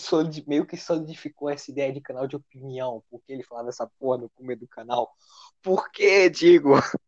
meio 0.47 0.65
que 0.65 0.77
solidificou 0.77 1.49
essa 1.49 1.69
ideia 1.69 1.91
de 1.93 2.01
canal 2.01 2.27
de 2.27 2.35
opinião, 2.35 3.03
porque 3.09 3.31
ele 3.31 3.43
falava 3.43 3.69
essa 3.69 3.87
porra 3.99 4.17
no 4.19 4.29
começo 4.29 4.61
do 4.61 4.67
canal. 4.67 5.11
Por 5.61 5.91
que, 5.91 6.29
Digo? 6.29 6.73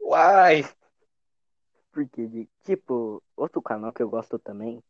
Uai! 0.00 0.64
Porque, 1.92 2.26
de- 2.26 2.48
tipo, 2.62 3.22
outro 3.36 3.60
canal 3.62 3.92
que 3.92 4.02
eu 4.02 4.08
gosto 4.10 4.38
também. 4.38 4.82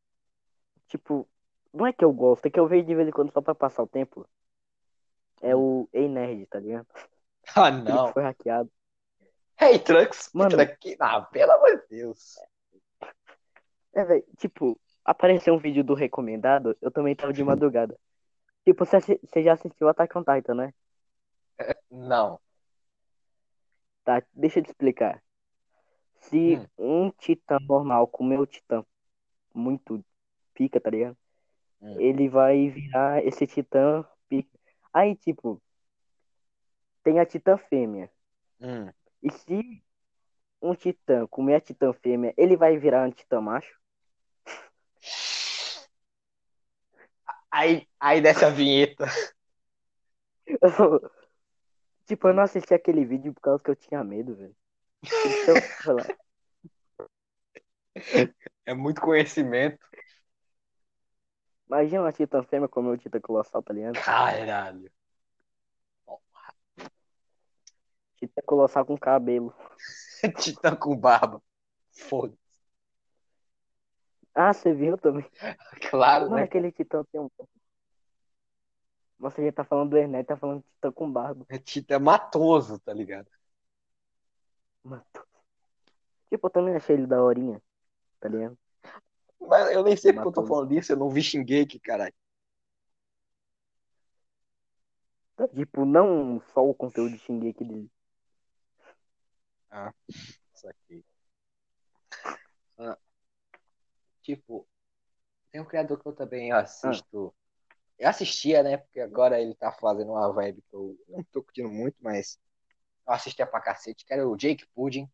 Tipo, 0.89 1.29
não 1.73 1.87
é 1.87 1.93
que 1.93 2.05
eu 2.05 2.13
gosto, 2.13 2.47
é 2.47 2.51
que 2.51 2.59
eu 2.61 2.67
vejo 2.67 2.87
de 2.87 2.95
vez 2.95 3.09
em 3.09 3.13
quando 3.13 3.33
só 3.33 3.41
pra 3.41 3.55
passar 3.55 3.83
o 3.83 3.89
tempo. 3.89 4.27
É 5.43 5.55
o 5.57 5.89
Ei 5.93 6.09
Nerd, 6.09 6.47
tá 6.47 6.59
ligado? 6.61 6.87
Ah, 7.57 7.71
Ele 7.71 7.97
não. 7.97 8.13
foi 8.13 8.23
hackeado. 8.23 8.71
Hey, 9.61 9.79
Trunks, 9.79 10.31
Mano. 10.33 10.61
aqui. 10.61 10.97
Ah, 11.01 11.21
pelo 11.23 11.53
amor 11.53 11.81
de 11.81 11.97
Deus. 11.97 12.37
É, 13.93 14.05
velho, 14.05 14.25
tipo, 14.39 14.79
apareceu 15.05 15.55
um 15.55 15.59
vídeo 15.59 15.83
do 15.83 15.95
recomendado, 15.95 16.77
eu 16.81 16.91
também 16.91 17.17
tava 17.17 17.33
de 17.33 17.43
madrugada. 17.43 17.99
Tipo, 18.65 18.85
você 18.85 19.43
já 19.43 19.55
assistiu 19.55 19.89
Attack 19.89 20.17
on 20.17 20.23
Titan, 20.23 20.55
né? 20.55 20.75
Não. 21.91 22.41
Tá, 24.05 24.23
deixa 24.35 24.59
eu 24.61 24.65
te 24.65 24.69
explicar. 24.71 25.23
Se 26.21 26.61
um 26.79 27.11
titã 27.11 27.59
normal 27.61 28.07
comer 28.07 28.39
o 28.39 28.47
titã 28.47 28.85
muito 29.55 30.05
pica, 30.55 30.81
tá 30.81 30.91
ligado? 30.91 31.17
Hum. 31.81 31.99
Ele 31.99 32.29
vai 32.29 32.69
virar 32.69 33.25
esse 33.27 33.47
titã 33.47 34.05
pica. 34.29 34.59
Aí, 34.93 35.17
tipo, 35.17 35.61
tem 37.03 37.19
a 37.19 37.27
titã 37.27 37.57
fêmea. 37.57 38.11
Hum. 38.61 38.91
E 39.23 39.33
se 39.33 39.83
um 40.61 40.75
titã 40.75 41.27
comer 41.27 41.55
a 41.57 41.61
titã 41.61 41.93
fêmea, 41.93 42.35
ele 42.37 42.57
vai 42.57 42.77
virar 42.77 43.09
um 43.09 43.11
titã 43.11 43.41
macho? 43.41 43.79
Aí, 47.51 47.89
aí 47.99 48.21
dessa 48.21 48.51
vinheta. 48.51 49.07
Tipo, 52.07 52.27
eu 52.27 52.35
não 52.35 52.43
assisti 52.43 52.75
aquele 52.75 53.05
vídeo 53.05 53.33
por 53.33 53.41
causa 53.41 53.63
que 53.63 53.71
eu 53.71 53.77
tinha 53.77 54.03
medo, 54.03 54.35
velho. 54.35 54.57
Então. 55.03 55.97
É 58.67 58.75
muito 58.75 59.01
conhecimento. 59.01 59.79
Imagina 61.67 62.03
uma 62.03 62.13
titã 62.13 62.43
fêmea 62.43 62.69
comer 62.69 62.91
o 62.91 62.99
titã 62.99 63.21
colossal, 63.21 63.63
tá 63.63 63.73
ligado? 63.73 63.95
Caralho. 63.95 64.91
Titã 68.17 68.43
colossal 68.45 68.85
com 68.85 68.99
cabelo. 68.99 69.55
Titã 70.39 70.77
com 70.77 70.97
barba. 70.97 71.43
Foda. 71.93 72.37
Ah, 74.35 74.53
você 74.53 74.73
viu 74.73 74.99
também? 74.99 75.25
Claro, 75.91 76.25
Mano, 76.25 76.37
né? 76.37 76.43
aquele 76.43 76.71
titã 76.71 77.05
tem 77.11 77.21
um. 77.21 77.31
Nossa, 79.19 79.41
a 79.41 79.45
gente 79.45 79.55
tá 79.55 79.65
falando 79.65 79.91
do 79.91 79.99
Ernesto, 79.99 80.29
tá 80.29 80.37
falando 80.37 80.65
tá 80.81 80.91
com 80.91 81.11
barba. 81.11 81.45
É 81.49 81.59
Tito 81.59 81.93
é 81.93 81.99
matoso, 81.99 82.79
tá 82.81 82.93
ligado? 82.93 83.29
Matou. 84.85 85.25
Tipo, 86.29 86.47
eu 86.47 86.51
também 86.51 86.77
achei 86.77 86.97
ele 86.97 87.07
da 87.07 87.23
horinha, 87.23 87.61
tá 88.21 88.29
ligado? 88.29 88.57
Mas 89.41 89.73
eu 89.73 89.83
nem 89.83 89.97
sei 89.97 90.13
porque 90.13 90.29
eu 90.29 90.33
tô 90.33 90.47
falando 90.47 90.69
disso, 90.69 90.93
eu 90.93 90.97
não 90.97 91.11
vi 91.11 91.23
Shingeki, 91.23 91.81
caralho. 91.81 92.15
Tipo, 95.55 95.85
não 95.85 96.41
só 96.53 96.65
o 96.67 96.75
conteúdo 96.75 97.13
de 97.13 97.19
Shingeki 97.19 97.65
dele. 97.65 97.91
Isso 100.55 100.69
aqui. 100.69 101.05
Ah, 102.79 102.99
tipo, 104.23 104.67
tem 105.51 105.61
um 105.61 105.65
criador 105.65 105.99
que 106.01 106.07
eu 106.07 106.13
também 106.13 106.53
assisto. 106.53 107.35
Eu 107.99 108.09
assistia, 108.09 108.63
né? 108.63 108.79
Porque 108.79 109.01
agora 109.01 109.41
ele 109.41 109.55
tá 109.55 109.73
fazendo 109.73 110.13
uma 110.13 110.33
vibe 110.33 110.63
que 110.63 110.75
eu 110.75 110.97
não 111.09 111.23
tô 111.25 111.43
curtindo 111.43 111.69
muito, 111.69 111.97
mas 112.01 112.39
eu 113.07 113.13
assistia 113.13 113.47
pra 113.47 113.61
cacete, 113.61 114.05
que 114.05 114.13
era 114.13 114.27
o 114.29 114.37
Jake 114.37 114.67
Pudding. 114.75 115.09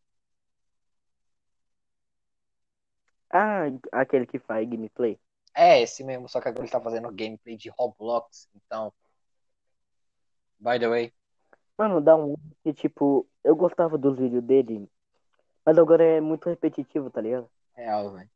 Ah, 3.29 3.65
aquele 3.91 4.25
que 4.25 4.39
faz 4.39 4.67
gameplay. 4.67 5.19
É, 5.53 5.81
esse 5.81 6.03
mesmo, 6.03 6.29
só 6.29 6.39
que 6.39 6.47
agora 6.47 6.63
ele 6.63 6.71
tá 6.71 6.79
fazendo 6.79 7.11
gameplay 7.11 7.57
de 7.57 7.69
Roblox, 7.69 8.47
então. 8.55 8.93
By 10.59 10.79
the 10.79 10.87
way, 10.87 11.13
Mano, 11.77 12.01
dá 12.01 12.15
um 12.15 12.35
que, 12.63 12.73
tipo, 12.73 13.27
eu 13.43 13.55
gostava 13.55 13.97
dos 13.97 14.17
vídeos 14.17 14.43
dele, 14.43 14.89
mas 15.65 15.77
agora 15.77 16.03
é 16.03 16.21
muito 16.21 16.49
repetitivo, 16.49 17.09
tá 17.11 17.21
ligado? 17.21 17.49
real, 17.75 18.11
velho. 18.13 18.29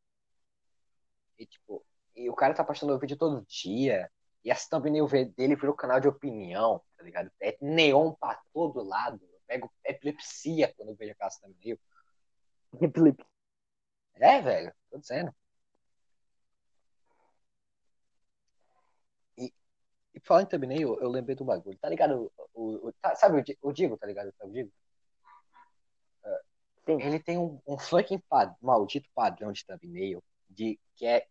E 1.38 1.46
tipo, 1.46 1.84
e 2.14 2.30
o 2.30 2.34
cara 2.34 2.54
tá 2.54 2.64
postando 2.64 2.98
vídeo 2.98 3.16
todo 3.16 3.44
dia. 3.46 4.10
E 4.44 4.50
essa 4.50 4.68
thumbnail 4.70 5.06
dele 5.36 5.56
virou 5.56 5.74
canal 5.74 6.00
de 6.00 6.08
opinião, 6.08 6.82
tá 6.96 7.04
ligado? 7.04 7.30
É 7.40 7.56
neon 7.60 8.12
pra 8.12 8.40
todo 8.52 8.82
lado. 8.82 9.20
Pego 9.52 9.70
epilepsia 9.84 10.72
quando 10.74 10.88
eu 10.88 10.94
vejo 10.94 11.12
aquela 11.12 11.30
thumbnail. 11.30 11.78
Felipe, 12.94 13.22
É, 14.14 14.40
velho, 14.40 14.72
tô 14.90 14.96
dizendo. 14.96 15.34
E, 19.36 19.52
e 20.14 20.20
falando 20.20 20.46
em 20.46 20.48
thumbnail, 20.48 20.98
eu 21.02 21.10
lembrei 21.10 21.36
do 21.36 21.44
bagulho. 21.44 21.76
Tá 21.78 21.90
ligado? 21.90 22.32
O, 22.54 22.88
o- 22.88 22.92
tá- 22.94 23.14
sabe 23.14 23.44
o, 23.62 23.68
o 23.68 23.72
Digo, 23.74 23.98
tá 23.98 24.06
ligado? 24.06 24.32
O 24.40 24.48
Digo? 24.50 24.72
sim. 26.86 26.98
Ele 26.98 27.20
tem 27.20 27.36
um, 27.36 27.60
um 27.66 27.76
fucking 27.78 28.20
pad- 28.30 28.56
maldito 28.58 29.10
padrão 29.14 29.52
de 29.52 29.66
thumbnail 29.66 30.24
de, 30.48 30.80
que 30.94 31.04
é 31.04 31.28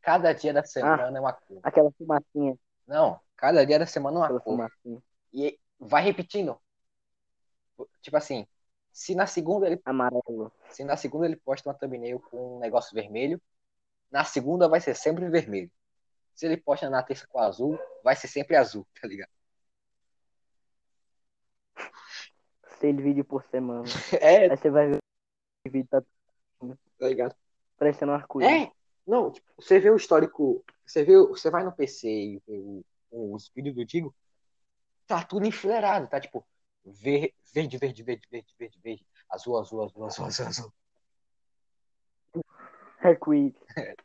cada 0.00 0.32
dia 0.32 0.54
da 0.54 0.64
semana 0.64 1.18
é 1.18 1.20
uma 1.20 1.34
cor. 1.34 1.60
Aquela 1.62 1.92
fumacinha, 1.92 2.58
Não, 2.86 3.20
cada 3.36 3.66
dia 3.66 3.78
da 3.78 3.86
semana 3.86 4.16
é 4.16 4.18
uma 4.20 4.24
aquela 4.24 4.40
cor. 4.40 4.54
fumacinha. 4.54 5.02
E 5.34 5.60
vai 5.78 6.02
repetindo. 6.02 6.58
Tipo 8.00 8.16
assim, 8.16 8.46
se 8.92 9.14
na 9.14 9.26
segunda 9.26 9.66
ele, 9.66 9.80
Amarelo. 9.84 10.52
se 10.70 10.84
na 10.84 10.96
segunda 10.96 11.26
ele 11.26 11.36
posta 11.36 11.68
uma 11.68 11.74
thumbnail 11.74 12.20
com 12.20 12.56
um 12.56 12.60
negócio 12.60 12.94
vermelho, 12.94 13.40
na 14.10 14.24
segunda 14.24 14.68
vai 14.68 14.80
ser 14.80 14.94
sempre 14.94 15.28
vermelho. 15.28 15.70
Se 16.34 16.46
ele 16.46 16.56
posta 16.56 16.88
na 16.88 17.02
terça 17.02 17.26
com 17.26 17.38
azul, 17.38 17.78
vai 18.02 18.14
ser 18.14 18.28
sempre 18.28 18.56
azul, 18.56 18.86
tá 19.00 19.08
ligado? 19.08 19.30
Seis 22.78 22.96
vídeos 22.96 23.26
por 23.26 23.42
semana. 23.44 23.84
É, 24.20 24.50
Aí 24.50 24.56
você 24.56 24.70
vai 24.70 24.88
ver 24.88 24.98
o 25.66 25.70
vídeo 25.70 25.88
tá 25.88 26.02
tá 26.98 27.08
ligado? 27.08 27.34
parecendo 27.76 28.12
um 28.12 28.14
arco-íris. 28.14 28.68
É, 28.68 28.72
não, 29.06 29.30
tipo, 29.30 29.46
você 29.56 29.78
vê 29.80 29.90
o 29.90 29.96
histórico, 29.96 30.64
você 30.86 31.04
vê, 31.04 31.16
você 31.18 31.50
vai 31.50 31.64
no 31.64 31.72
PC 31.72 32.08
e 32.08 32.42
vê 32.46 32.58
o, 32.58 32.84
os 33.10 33.50
vídeos 33.54 33.74
do 33.74 33.84
Digo, 33.84 34.14
tá 35.06 35.22
tudo 35.24 35.46
enfileirado, 35.46 36.06
tá 36.06 36.20
tipo 36.20 36.46
ver- 36.84 37.34
verde, 37.54 37.78
verde, 37.78 38.02
verde, 38.02 38.28
verde, 38.30 38.54
verde, 38.58 38.80
verde, 38.82 39.06
azul, 39.30 39.58
azul, 39.58 39.84
azul, 39.84 40.04
azul, 40.04 40.26
azul, 40.26 40.46
azul. 40.46 40.72
Arco-íris. 43.00 43.54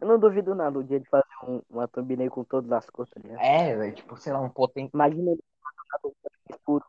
Eu 0.00 0.08
não 0.08 0.18
duvido 0.18 0.54
nada 0.54 0.78
o 0.78 0.84
dia 0.84 1.00
de 1.00 1.08
fazer 1.08 1.24
um, 1.44 1.62
uma 1.70 1.88
thumbnail 1.88 2.30
com 2.30 2.44
todas 2.44 2.70
as 2.72 2.90
cores, 2.90 3.10
tá 3.10 3.20
ligado? 3.20 3.40
É, 3.40 3.74
velho, 3.74 3.94
tipo, 3.94 4.16
sei 4.18 4.34
lá, 4.34 4.40
um 4.40 4.50
poten... 4.50 4.90
Imagina 4.92 5.30
ele 5.30 5.42
escuro. 6.50 6.84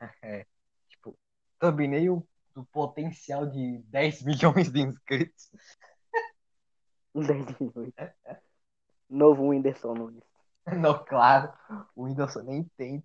é, 0.22 0.44
tipo, 0.88 1.16
thumbnail 1.60 2.26
do 2.52 2.64
potencial 2.64 3.46
de 3.46 3.78
10 3.86 4.22
milhões 4.26 4.72
de 4.72 4.80
inscritos. 4.80 5.50
Um 7.14 7.20
10 7.22 7.46
milhões. 7.60 7.92
Novo 9.08 9.48
Whindersson 9.48 9.94
Nunes. 9.94 10.33
Não, 10.80 11.04
claro, 11.04 11.52
o 11.94 12.04
Whindersson 12.04 12.42
nem 12.42 12.64
tem 12.76 13.04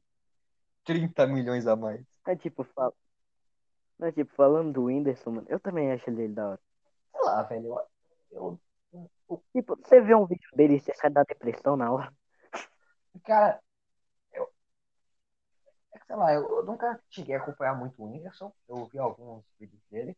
30 0.83 1.27
milhões 1.27 1.67
a 1.67 1.75
mais. 1.75 2.05
É 2.27 2.35
tipo. 2.35 2.65
Não, 3.97 4.07
é 4.07 4.11
tipo, 4.11 4.33
falando 4.35 4.73
do 4.73 4.85
Whindersson, 4.85 5.31
mano, 5.31 5.47
eu 5.49 5.59
também 5.59 5.91
acho 5.91 6.09
ele 6.09 6.29
da 6.29 6.49
hora. 6.51 6.61
Sei 7.11 7.21
lá, 7.21 7.43
velho, 7.43 7.79
eu, 8.31 8.59
eu 9.29 9.43
Tipo, 9.53 9.75
você 9.77 10.01
vê 10.01 10.15
um 10.15 10.25
vídeo 10.25 10.49
dele 10.55 10.75
e 10.75 10.79
você 10.79 10.93
sai 10.95 11.09
da 11.11 11.23
depressão 11.23 11.75
na 11.75 11.91
hora. 11.91 12.13
Cara, 13.23 13.61
eu. 14.33 14.49
é 15.93 15.99
que, 15.99 16.05
Sei 16.05 16.15
lá, 16.15 16.33
eu, 16.33 16.47
eu 16.49 16.65
nunca 16.65 16.99
cheguei 17.09 17.35
a 17.35 17.39
acompanhar 17.39 17.75
muito 17.75 18.01
o 18.01 18.05
Whindersson. 18.05 18.51
Eu 18.67 18.85
vi 18.85 18.99
alguns 18.99 19.43
vídeos 19.59 19.81
dele. 19.89 20.17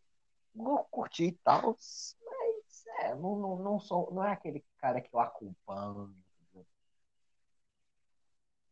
Eu 0.56 0.80
curti 0.92 1.26
e 1.28 1.32
tal. 1.44 1.76
Mas, 1.76 2.86
é, 3.02 3.16
não, 3.16 3.36
não, 3.38 3.56
não, 3.58 3.80
sou, 3.80 4.12
não 4.14 4.24
é 4.24 4.32
aquele 4.34 4.64
cara 4.80 5.02
que 5.02 5.14
eu 5.14 5.20
acompanho. 5.20 6.16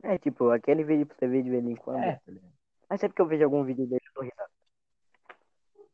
É 0.03 0.17
tipo, 0.17 0.49
aquele 0.49 0.83
vídeo 0.83 1.05
pra 1.05 1.15
você 1.17 1.27
ver 1.27 1.43
de 1.43 1.49
vez 1.49 1.65
em 1.65 1.75
quando. 1.75 2.03
É, 2.03 2.15
tá? 2.15 2.31
Mas 2.89 3.01
sempre 3.01 3.15
que 3.15 3.21
eu 3.21 3.27
vejo 3.27 3.43
algum 3.43 3.63
vídeo 3.63 3.85
dele, 3.85 4.01
eu 4.07 4.13
dou 4.13 4.23
risada. 4.23 4.49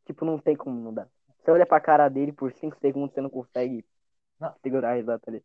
Tipo, 0.04 0.24
não 0.24 0.38
tem 0.38 0.56
como 0.56 0.80
não 0.80 0.94
dar. 0.94 1.08
Você 1.38 1.50
olha 1.50 1.66
pra 1.66 1.80
cara 1.80 2.08
dele 2.08 2.32
por 2.32 2.52
5 2.52 2.76
segundos, 2.78 3.14
você 3.14 3.20
não 3.20 3.30
consegue 3.30 3.84
Não. 4.40 4.54
segurar 4.62 4.92
a 4.92 4.94
risada 4.94 5.22
ali. 5.26 5.42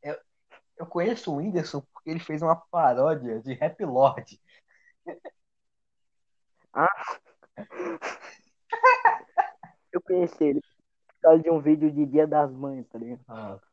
Eu 0.78 0.86
conheço 0.86 1.32
o 1.32 1.38
Whindersson 1.38 1.82
porque 1.94 2.10
ele 2.10 2.20
fez 2.20 2.42
uma 2.42 2.56
paródia 2.56 3.40
de 3.42 3.54
Rap 3.54 3.84
Lord. 3.84 4.42
Eu 9.92 10.02
conheci 10.02 10.44
ele 10.44 10.62
por 10.62 11.22
causa 11.22 11.44
de 11.44 11.50
um 11.50 11.60
vídeo 11.60 11.92
de 11.92 12.06
Dia 12.06 12.26
das 12.26 12.50
Mães, 12.52 12.88
tá 12.88 12.98
ligado? 12.98 13.20
E 13.20 13.71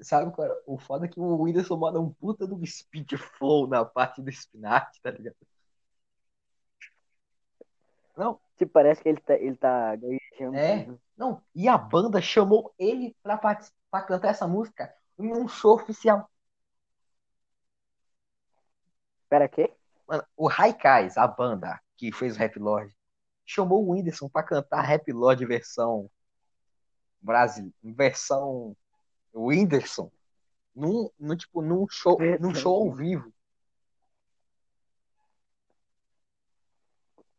sabe 0.00 0.32
qual 0.32 0.48
é? 0.48 0.62
O 0.66 0.78
foda 0.78 1.06
é 1.06 1.08
que 1.08 1.20
o 1.20 1.42
Whindersson 1.42 1.76
manda 1.76 2.00
um 2.00 2.12
puta 2.12 2.46
do 2.46 2.64
speed 2.66 3.12
flow 3.16 3.66
na 3.66 3.84
parte 3.84 4.22
do 4.22 4.30
spinach, 4.30 5.00
tá 5.02 5.10
ligado? 5.10 5.36
Não, 8.16 8.40
Tipo, 8.58 8.72
parece 8.72 9.00
que 9.00 9.08
ele 9.08 9.20
tá, 9.20 9.34
ele 9.34 9.56
tá 9.56 9.94
gaguejando. 9.94 10.56
É. 10.56 10.88
não. 11.16 11.40
E 11.54 11.68
a 11.68 11.78
banda 11.78 12.20
chamou 12.20 12.74
ele 12.76 13.16
pra, 13.22 13.38
pra 13.38 14.02
cantar 14.02 14.30
essa 14.30 14.48
música 14.48 14.92
em 15.16 15.32
um 15.32 15.46
show 15.46 15.76
oficial. 15.76 16.28
Pera, 19.28 19.48
quê? 19.48 19.72
Mano, 20.08 20.24
o 20.36 20.48
Haikais, 20.48 21.16
a 21.16 21.26
banda 21.26 21.80
que 21.96 22.10
fez 22.10 22.34
o 22.34 22.38
Rap 22.38 22.58
Lord, 22.58 22.92
chamou 23.46 23.86
o 23.86 23.92
Whindersson 23.92 24.28
pra 24.28 24.42
cantar 24.42 24.82
Rap 24.82 25.12
Lord 25.12 25.44
versão 25.46 26.10
Brasil, 27.20 27.72
versão 27.82 28.76
Whindersson, 29.34 30.10
num, 30.74 31.10
num, 31.18 31.36
tipo, 31.36 31.62
num 31.62 31.86
show, 31.88 32.18
num 32.40 32.54
show 32.54 32.88
ao 32.88 32.94
vivo. 32.94 33.32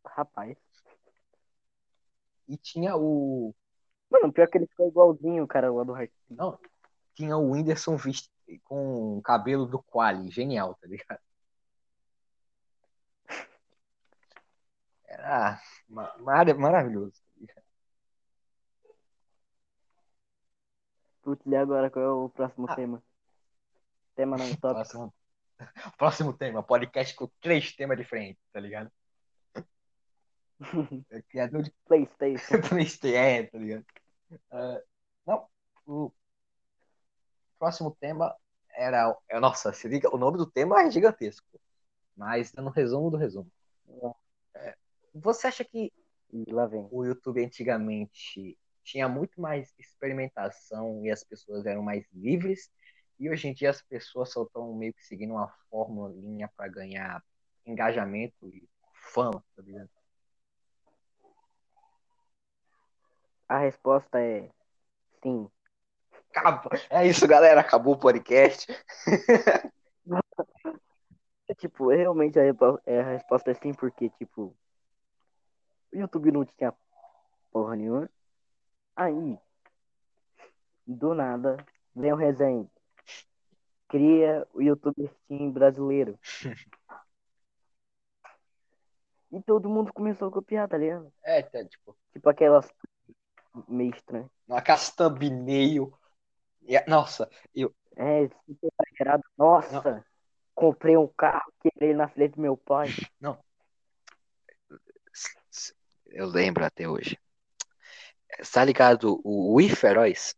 Rapaz. 0.06 0.58
E 2.48 2.58
tinha 2.58 2.96
o 2.96 3.54
Mano, 4.10 4.34
pior 4.34 4.48
que 4.48 4.58
ele 4.58 4.68
ficou 4.68 4.88
igualzinho 4.88 5.44
o 5.44 5.48
cara 5.48 5.72
lá 5.72 5.84
do 5.84 5.94
Hard. 5.94 6.10
não, 6.30 6.60
tinha 7.14 7.38
o 7.38 7.52
Whindersson 7.52 7.96
visto 7.96 8.30
com 8.64 9.18
o 9.18 9.22
cabelo 9.22 9.66
do 9.68 9.82
Quali, 9.84 10.32
genial, 10.32 10.74
tá 10.76 10.88
ligado? 10.88 11.20
Era 15.06 15.62
ma- 15.88 16.16
mar- 16.18 16.58
maravilhoso. 16.58 17.22
E 21.46 21.56
agora 21.56 21.90
qual 21.90 22.06
é 22.06 22.10
o 22.12 22.30
próximo 22.30 22.68
Ah. 22.70 22.76
tema? 22.76 23.04
Tema 24.16 24.38
não, 24.38 24.46
top. 24.58 24.74
Próximo, 24.76 25.14
próximo 25.98 26.34
tema, 26.34 26.64
podcast 26.64 27.16
com 27.16 27.28
três 27.42 27.74
temas 27.76 27.98
diferentes, 27.98 28.42
tá 28.52 28.60
ligado? 28.60 28.92
É 31.10 31.22
Criador 31.22 31.64
de 31.64 31.72
Playstation. 31.86 32.60
PlayStation, 32.70 33.18
é, 33.18 33.44
tá 33.44 33.58
ligado? 33.58 33.86
Ah, 34.52 34.82
não, 35.26 35.48
o 35.86 36.12
próximo 37.58 37.96
tema 38.00 38.36
era. 38.76 39.16
é, 39.30 39.40
Nossa, 39.40 39.72
se 39.74 39.88
liga, 39.88 40.14
o 40.14 40.18
nome 40.18 40.38
do 40.38 40.46
tema 40.46 40.82
é 40.82 40.92
gigantesco. 40.92 41.48
Mas 42.16 42.52
tá 42.52 42.62
no 42.62 42.70
resumo 42.70 43.10
do 43.10 43.16
resumo. 43.16 43.50
É, 44.54 44.76
você 45.14 45.48
acha 45.48 45.64
que 45.64 45.92
o 46.92 47.06
YouTube 47.06 47.44
antigamente 47.44 48.58
tinha 48.90 49.08
muito 49.08 49.40
mais 49.40 49.72
experimentação 49.78 51.06
e 51.06 51.12
as 51.12 51.24
pessoas 51.24 51.66
eram 51.66 51.84
mais 51.84 52.06
livres. 52.12 52.72
E 53.20 53.30
hoje 53.30 53.48
em 53.48 53.54
dia 53.54 53.70
as 53.70 53.82
pessoas 53.82 54.32
só 54.32 54.44
estão 54.44 54.74
meio 54.74 54.94
que 54.94 55.06
seguindo 55.06 55.34
uma 55.34 55.48
fórmula 55.70 56.12
para 56.56 56.68
ganhar 56.68 57.24
engajamento 57.66 58.48
e 58.48 58.68
fama, 59.14 59.44
tá 59.56 59.62
ligado? 59.62 59.90
A 63.48 63.60
resposta 63.60 64.20
é 64.20 64.50
sim. 65.22 65.50
Acabou. 66.34 66.72
É 66.90 67.06
isso, 67.06 67.28
galera. 67.28 67.62
Acabou 67.62 67.94
o 67.94 68.00
podcast. 68.00 68.68
tipo, 71.58 71.90
realmente 71.90 72.40
a, 72.40 72.44
é, 72.86 73.02
a 73.02 73.12
resposta 73.12 73.52
é 73.52 73.54
sim, 73.56 73.74
porque, 73.74 74.10
tipo, 74.12 74.56
o 75.92 75.98
YouTube 75.98 76.32
não 76.32 76.46
tinha 76.46 76.74
porra 77.52 77.76
nenhuma. 77.76 78.10
Aí, 79.00 79.40
do 80.86 81.14
nada, 81.14 81.56
vem 81.96 82.12
o 82.12 82.18
resenha. 82.18 82.70
Cria 83.88 84.46
o 84.54 84.62
YouTube 84.62 85.10
Steam 85.24 85.54
brasileiro. 85.54 86.20
e 89.32 89.42
todo 89.42 89.70
mundo 89.70 89.94
começou 89.94 90.28
a 90.28 90.32
copiar, 90.34 90.68
tá 90.68 90.78
ligado? 90.78 91.14
É, 91.24 91.42
tá, 91.42 91.64
tipo. 91.64 91.96
Tipo 92.12 92.30
aquelas 92.30 92.70
meio 93.70 93.96
estranhas. 93.96 94.30
Aquelas 94.50 94.94
thumbnail. 94.94 95.98
Nossa, 96.86 97.30
eu. 97.56 97.74
É, 97.96 98.28
super 98.28 98.70
exagerado. 98.82 99.24
Nossa, 99.38 99.82
não. 99.82 100.04
comprei 100.54 100.98
um 100.98 101.08
carro, 101.08 101.54
quebrei 101.62 101.94
na 101.94 102.10
frente 102.10 102.36
do 102.36 102.42
meu 102.42 102.58
pai. 102.58 102.90
Não. 103.18 103.42
Eu 106.08 106.28
lembro 106.28 106.66
até 106.66 106.86
hoje. 106.86 107.18
Tá 108.54 108.64
ligado 108.64 109.20
o 109.24 109.56
Wii 109.56 109.70
Feroz? 109.70 110.36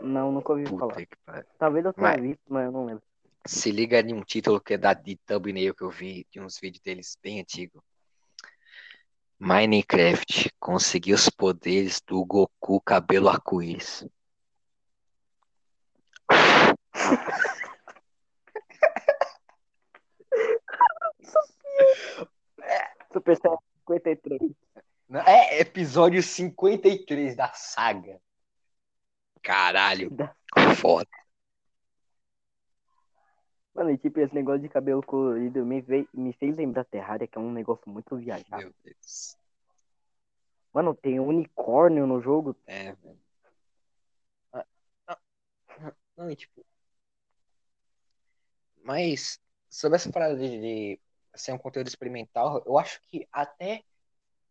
Não, 0.00 0.32
nunca 0.32 0.52
ouvi 0.52 0.64
Puta 0.64 0.78
falar. 0.78 1.44
Talvez 1.58 1.84
eu 1.84 1.92
tenha 1.92 2.08
mas, 2.08 2.20
visto, 2.20 2.40
mas 2.48 2.64
eu 2.64 2.72
não 2.72 2.86
lembro. 2.86 3.02
Se 3.44 3.70
liga 3.70 4.00
em 4.00 4.14
um 4.14 4.22
título 4.22 4.60
que 4.60 4.74
é 4.74 4.78
da 4.78 4.94
de 4.94 5.16
thumbnail 5.16 5.74
que 5.74 5.82
eu 5.82 5.90
vi 5.90 6.26
de 6.30 6.40
uns 6.40 6.58
vídeos 6.58 6.82
deles 6.82 7.18
bem 7.22 7.40
antigos. 7.40 7.82
Minecraft 9.38 10.52
conseguiu 10.58 11.14
os 11.14 11.28
poderes 11.28 12.00
do 12.00 12.24
Goku 12.24 12.80
cabelo 12.80 13.28
arco-íris. 13.28 14.06
Super 23.12 23.36
Saiyan 23.36 23.67
53. 23.88 24.40
É 25.26 25.60
episódio 25.60 26.22
53 26.22 27.34
da 27.34 27.50
saga. 27.54 28.20
Caralho. 29.42 30.10
Foda. 30.76 31.08
Mano, 33.74 33.90
e 33.90 33.98
tipo, 33.98 34.20
esse 34.20 34.34
negócio 34.34 34.60
de 34.60 34.68
cabelo 34.68 35.02
colorido 35.02 35.64
me, 35.64 35.80
veio, 35.80 36.08
me 36.12 36.32
fez 36.32 36.56
lembrar 36.56 36.84
Terraria, 36.84 37.26
que 37.26 37.38
é 37.38 37.40
um 37.40 37.52
negócio 37.52 37.88
muito 37.88 38.16
viajado. 38.16 38.62
Meu 38.62 38.74
Deus. 38.84 39.36
Mano, 40.72 40.94
tem 40.94 41.18
um 41.18 41.28
unicórnio 41.28 42.06
no 42.06 42.20
jogo. 42.20 42.56
É, 42.66 42.92
velho. 42.92 43.18
Ah, 44.52 44.66
ah, 45.06 45.18
não, 46.16 46.30
e 46.30 46.36
tipo. 46.36 46.64
Mas, 48.82 49.40
sobre 49.70 49.96
essa 49.96 50.10
parada 50.10 50.36
de, 50.36 50.48
de 50.60 51.00
ser 51.40 51.52
um 51.52 51.58
conteúdo 51.58 51.88
experimental, 51.88 52.62
eu 52.66 52.78
acho 52.78 53.00
que 53.02 53.26
até 53.32 53.82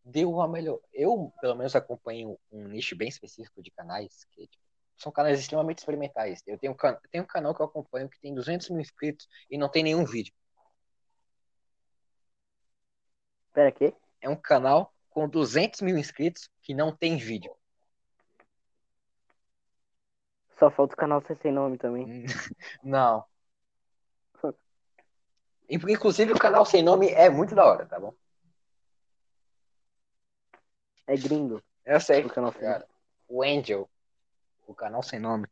deu 0.03 0.31
uma 0.31 0.47
melhor. 0.47 0.79
Eu, 0.93 1.33
pelo 1.41 1.55
menos, 1.55 1.75
acompanho 1.75 2.37
um 2.51 2.67
nicho 2.67 2.95
bem 2.95 3.09
específico 3.09 3.61
de 3.61 3.71
canais, 3.71 4.25
que 4.31 4.47
tipo, 4.47 4.63
são 4.97 5.11
canais 5.11 5.39
extremamente 5.39 5.79
experimentais. 5.79 6.41
Eu 6.47 6.57
tenho, 6.57 6.73
can... 6.75 6.97
eu 7.03 7.09
tenho 7.11 7.23
um 7.23 7.27
canal 7.27 7.53
que 7.53 7.61
eu 7.61 7.65
acompanho 7.65 8.09
que 8.09 8.19
tem 8.19 8.33
200 8.33 8.69
mil 8.69 8.79
inscritos 8.79 9.27
e 9.49 9.57
não 9.57 9.69
tem 9.69 9.83
nenhum 9.83 10.05
vídeo. 10.05 10.33
Pera, 13.53 13.71
quê? 13.71 13.93
É 14.21 14.29
um 14.29 14.35
canal 14.35 14.93
com 15.09 15.27
200 15.27 15.81
mil 15.81 15.97
inscritos 15.97 16.49
que 16.61 16.73
não 16.73 16.95
tem 16.95 17.17
vídeo. 17.17 17.55
Só 20.59 20.71
falta 20.71 20.93
o 20.95 20.97
canal 20.97 21.21
ser 21.21 21.37
sem 21.41 21.51
nome 21.51 21.77
também. 21.77 22.25
não. 22.83 23.23
Inclusive 25.69 26.31
o 26.31 26.39
canal 26.39 26.65
sem 26.65 26.81
nome 26.81 27.09
é 27.09 27.29
muito 27.29 27.53
da 27.53 27.65
hora, 27.65 27.85
tá 27.85 27.99
bom? 27.99 28.13
É 31.05 31.15
gringo. 31.15 31.61
Eu 31.85 31.99
sei. 31.99 32.25
O 32.25 32.29
canal 32.29 32.53
sem 32.53 32.67
nome. 32.67 32.83
O 33.27 33.43
Angel. 33.43 33.89
O 34.65 34.73
canal 34.73 35.03
sem 35.03 35.19
nome. 35.19 35.47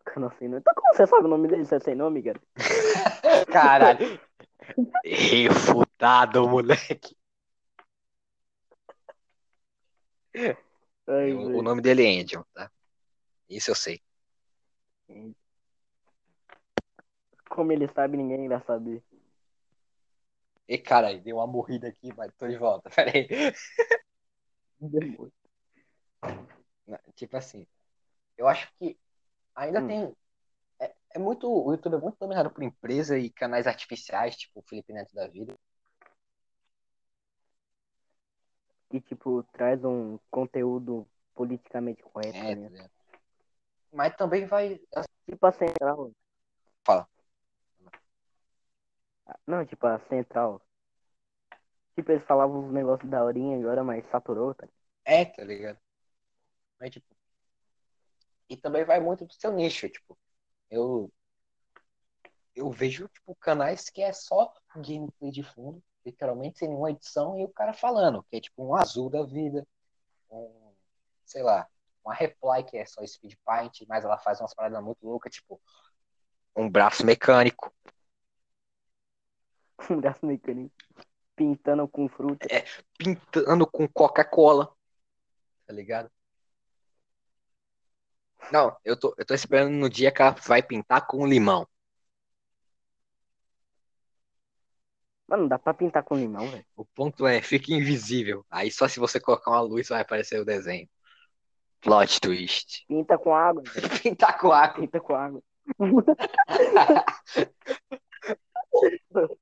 O 0.00 0.04
canal 0.04 0.32
sem 0.38 0.48
nome. 0.48 0.60
Então 0.60 0.74
como 0.74 0.94
você 0.94 1.06
sabe 1.06 1.24
o 1.24 1.28
nome 1.28 1.48
dele 1.48 1.64
se 1.64 1.74
é 1.74 1.80
sem 1.80 1.94
nome, 1.94 2.22
cara? 2.22 2.40
Caralho. 3.52 4.20
Refutado, 5.04 6.48
moleque. 6.48 7.16
Ai, 11.06 11.32
o, 11.32 11.58
o, 11.58 11.62
nome 11.62 11.80
dele 11.80 12.04
é 12.04 12.20
Angel, 12.20 12.44
tá? 12.52 12.70
Isso 13.48 13.70
eu 13.70 13.74
sei. 13.74 14.02
Como 17.54 17.70
ele 17.70 17.86
sabe, 17.86 18.16
ninguém 18.16 18.44
irá 18.46 18.60
saber. 18.62 19.00
E 20.66 20.76
cara, 20.76 21.16
deu 21.16 21.36
uma 21.36 21.46
morrida 21.46 21.86
aqui, 21.86 22.12
mas 22.16 22.34
tô 22.34 22.48
de 22.48 22.56
volta. 22.56 22.90
Pera 22.90 23.12
aí. 23.14 23.28
Tipo 27.14 27.36
assim, 27.36 27.64
eu 28.36 28.48
acho 28.48 28.68
que 28.76 28.98
ainda 29.54 29.80
hum. 29.80 29.86
tem. 29.86 30.16
É, 30.80 30.94
é, 31.14 31.18
muito. 31.18 31.48
O 31.48 31.70
YouTube 31.70 31.94
é 31.94 32.00
muito 32.00 32.18
dominado 32.18 32.50
por 32.50 32.64
empresa 32.64 33.16
e 33.16 33.30
canais 33.30 33.68
artificiais, 33.68 34.36
tipo 34.36 34.58
o 34.58 34.62
Felipe 34.62 34.92
Neto 34.92 35.14
da 35.14 35.28
vida. 35.28 35.54
Que, 38.90 39.00
tipo, 39.00 39.44
traz 39.52 39.84
um 39.84 40.18
conteúdo 40.28 41.06
politicamente 41.34 42.02
correto. 42.02 42.36
É, 42.36 42.54
né? 42.56 42.84
é. 42.84 42.90
Mas 43.92 44.16
também 44.16 44.44
vai. 44.44 44.80
Tipo 45.24 45.46
a 45.46 45.52
central. 45.52 46.10
Fala. 46.84 47.13
Não, 49.46 49.64
tipo 49.64 49.86
a 49.86 49.98
central. 50.08 50.60
Tipo, 51.94 52.12
eles 52.12 52.24
falavam 52.24 52.66
uns 52.66 52.72
negócios 52.72 53.08
da 53.08 53.22
horinha 53.24 53.56
agora, 53.58 53.84
mas 53.84 54.04
saturou, 54.10 54.54
tá? 54.54 54.66
É, 55.04 55.24
tá 55.24 55.44
ligado? 55.44 55.78
Mas, 56.80 56.90
tipo, 56.90 57.14
e 58.48 58.56
também 58.56 58.84
vai 58.84 59.00
muito 59.00 59.24
do 59.24 59.32
seu 59.34 59.52
nicho, 59.52 59.88
tipo, 59.88 60.18
eu 60.70 61.10
eu 62.54 62.70
vejo 62.70 63.08
tipo 63.08 63.34
canais 63.34 63.90
que 63.90 64.00
é 64.00 64.12
só 64.12 64.52
gameplay 64.76 65.30
de 65.32 65.42
fundo, 65.42 65.82
literalmente 66.06 66.58
sem 66.58 66.68
nenhuma 66.68 66.90
edição 66.90 67.38
e 67.38 67.44
o 67.44 67.48
cara 67.48 67.72
falando, 67.72 68.22
que 68.30 68.36
é 68.36 68.40
tipo 68.40 68.64
um 68.64 68.76
azul 68.76 69.10
da 69.10 69.24
vida, 69.24 69.66
um, 70.30 70.72
sei 71.24 71.42
lá, 71.42 71.66
uma 72.04 72.14
reply 72.14 72.62
que 72.62 72.76
é 72.76 72.86
só 72.86 73.04
speed 73.04 73.34
paint, 73.44 73.82
mas 73.88 74.04
ela 74.04 74.18
faz 74.18 74.40
umas 74.40 74.54
paradas 74.54 74.82
muito 74.84 75.04
loucas, 75.04 75.34
tipo 75.34 75.60
um 76.56 76.70
braço 76.70 77.04
mecânico. 77.04 77.74
Um 79.90 80.00
braço 80.00 80.24
mecânico. 80.24 80.74
Pintando 81.36 81.86
com 81.88 82.08
fruta. 82.08 82.46
É, 82.50 82.64
pintando 82.96 83.66
com 83.66 83.88
Coca-Cola. 83.88 84.72
Tá 85.66 85.72
ligado? 85.72 86.10
Não, 88.52 88.76
eu 88.84 88.98
tô, 88.98 89.14
eu 89.16 89.24
tô 89.24 89.34
esperando 89.34 89.72
no 89.72 89.88
dia 89.88 90.12
que 90.12 90.22
ela 90.22 90.36
vai 90.46 90.62
pintar 90.62 91.06
com 91.06 91.26
limão. 91.26 91.66
Mano, 95.26 95.48
dá 95.48 95.58
pra 95.58 95.72
pintar 95.72 96.04
com 96.04 96.16
limão, 96.16 96.46
velho. 96.48 96.64
O 96.76 96.84
ponto 96.84 97.26
é, 97.26 97.40
fica 97.40 97.72
invisível. 97.72 98.44
Aí 98.50 98.70
só 98.70 98.86
se 98.86 99.00
você 99.00 99.18
colocar 99.18 99.50
uma 99.50 99.62
luz 99.62 99.88
vai 99.88 100.02
aparecer 100.02 100.38
o 100.38 100.44
desenho. 100.44 100.88
Plot 101.80 102.20
twist. 102.20 102.84
Pinta 102.86 103.18
com 103.18 103.34
água. 103.34 103.62
Pintar 104.02 104.38
com 104.38 104.52
água. 104.52 104.80
Pinta 104.80 105.00
com 105.00 105.14
água. 105.14 105.42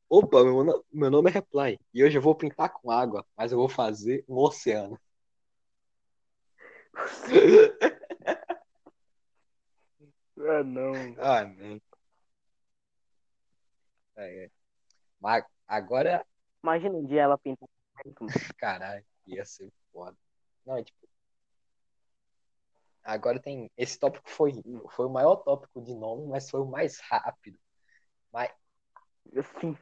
Opa, 0.08 0.44
meu, 0.44 0.84
meu 0.92 1.10
nome 1.10 1.30
é 1.30 1.32
Reply. 1.32 1.78
E 1.94 2.04
hoje 2.04 2.18
eu 2.18 2.22
vou 2.22 2.34
pintar 2.34 2.70
com 2.72 2.90
água, 2.90 3.24
mas 3.36 3.52
eu 3.52 3.58
vou 3.58 3.68
fazer 3.68 4.24
um 4.28 4.36
oceano. 4.36 4.98
Ah, 10.38 10.62
não. 10.64 10.92
Ah, 11.18 11.44
não. 11.44 11.80
É, 14.16 14.44
é. 14.44 14.50
Mas 15.20 15.44
agora. 15.66 16.24
Imagina 16.62 16.94
um 16.96 17.06
dia 17.06 17.22
ela 17.22 17.38
pintar. 17.38 17.68
Caralho, 18.58 19.04
ia 19.26 19.44
ser 19.44 19.72
foda. 19.92 20.16
Não, 20.66 20.76
é 20.76 20.84
tipo. 20.84 21.08
Agora 23.02 23.40
tem. 23.40 23.70
Esse 23.76 23.98
tópico 23.98 24.28
foi, 24.30 24.52
foi 24.90 25.06
o 25.06 25.10
maior 25.10 25.36
tópico 25.36 25.82
de 25.82 25.94
nome, 25.94 26.26
mas 26.28 26.50
foi 26.50 26.60
o 26.60 26.66
mais 26.66 27.00
rápido. 27.00 27.58
Mas. 28.32 28.50
Sim. 29.60 29.76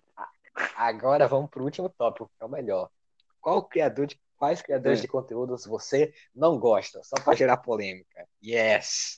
Agora 0.77 1.27
vamos 1.29 1.51
pro 1.51 1.65
último 1.65 1.89
tópico, 1.89 2.31
que 2.37 2.43
é 2.43 2.47
o 2.47 2.49
melhor. 2.49 2.91
qual 3.41 3.65
criador 3.67 4.07
de 4.07 4.21
quais 4.37 4.61
criadores 4.63 4.99
É. 4.99 5.03
de 5.03 5.09
conteúdos 5.09 5.65
você 5.67 6.15
não 6.35 6.59
gosta? 6.59 7.03
Só 7.03 7.17
pra 7.23 7.35
gerar 7.35 7.57
polêmica. 7.59 8.29
Yes. 8.43 9.17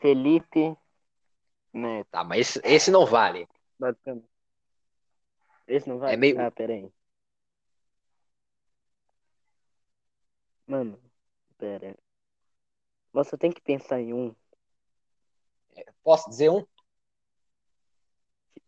Felipe 0.00 0.76
Neto, 1.72 2.08
Tá, 2.10 2.22
mas 2.24 2.40
esse, 2.56 2.60
esse 2.64 2.90
não 2.90 3.06
vale. 3.06 3.48
Esse 5.66 5.88
não 5.88 5.98
vai? 5.98 6.12
É 6.14 6.16
meio- 6.16 6.40
Ah, 6.40 6.50
pera 6.50 6.72
aí. 6.74 6.92
Mano, 10.66 10.98
pera. 11.58 11.96
Você 13.12 13.36
tem 13.38 13.50
que 13.52 13.60
pensar 13.60 14.00
em 14.00 14.12
um. 14.12 14.34
Posso 16.02 16.28
dizer 16.30 16.50
um? 16.50 16.64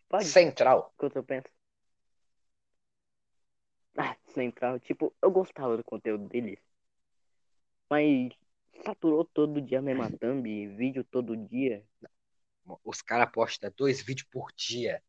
Pode? 0.09 0.25
Central. 0.27 0.93
Enquanto 0.95 1.17
eu 1.17 1.25
penso. 1.25 1.49
Ah, 3.97 4.17
Central. 4.27 4.81
Tipo, 4.81 5.15
eu 5.23 5.31
gostava 5.31 5.77
do 5.77 5.85
conteúdo 5.85 6.29
deles. 6.29 6.59
Mas 7.89 8.33
saturou 8.85 9.25
todo 9.25 9.61
dia 9.61 9.79
a 9.79 9.83
mesma 9.83 10.11
thumb, 10.19 10.43
vídeo 10.77 11.05
todo 11.05 11.37
dia. 11.37 11.85
Os 12.83 13.03
caras 13.03 13.31
postam 13.31 13.73
dois 13.77 14.03
vídeos 14.03 14.27
por 14.31 14.51
dia. 14.53 15.03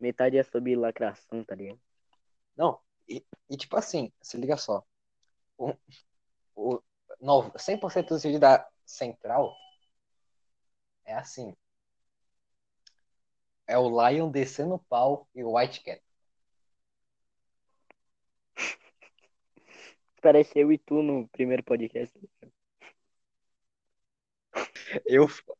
Metade 0.00 0.38
é 0.38 0.42
sobre 0.42 0.76
lacração, 0.76 1.42
tá 1.44 1.54
ligado? 1.54 1.80
Não, 2.56 2.80
e, 3.08 3.24
e 3.50 3.56
tipo 3.56 3.76
assim, 3.76 4.12
se 4.22 4.36
liga 4.36 4.56
só. 4.56 4.84
O, 5.56 5.74
o, 6.54 6.82
100% 7.56 8.08
dos 8.08 8.22
vídeos 8.22 8.40
da 8.40 8.66
Central 8.84 9.54
é 11.04 11.14
assim. 11.14 11.54
É 13.66 13.76
o 13.78 13.88
Lion 13.88 14.30
descendo 14.30 14.74
o 14.74 14.78
pau 14.78 15.28
e 15.34 15.42
o 15.42 15.56
White 15.56 15.82
Cat. 15.82 16.02
Parece 20.22 20.58
eu 20.58 20.72
e 20.72 20.78
tu 20.78 21.02
no 21.02 21.28
primeiro 21.28 21.62
podcast. 21.62 22.18
Eu, 25.06 25.26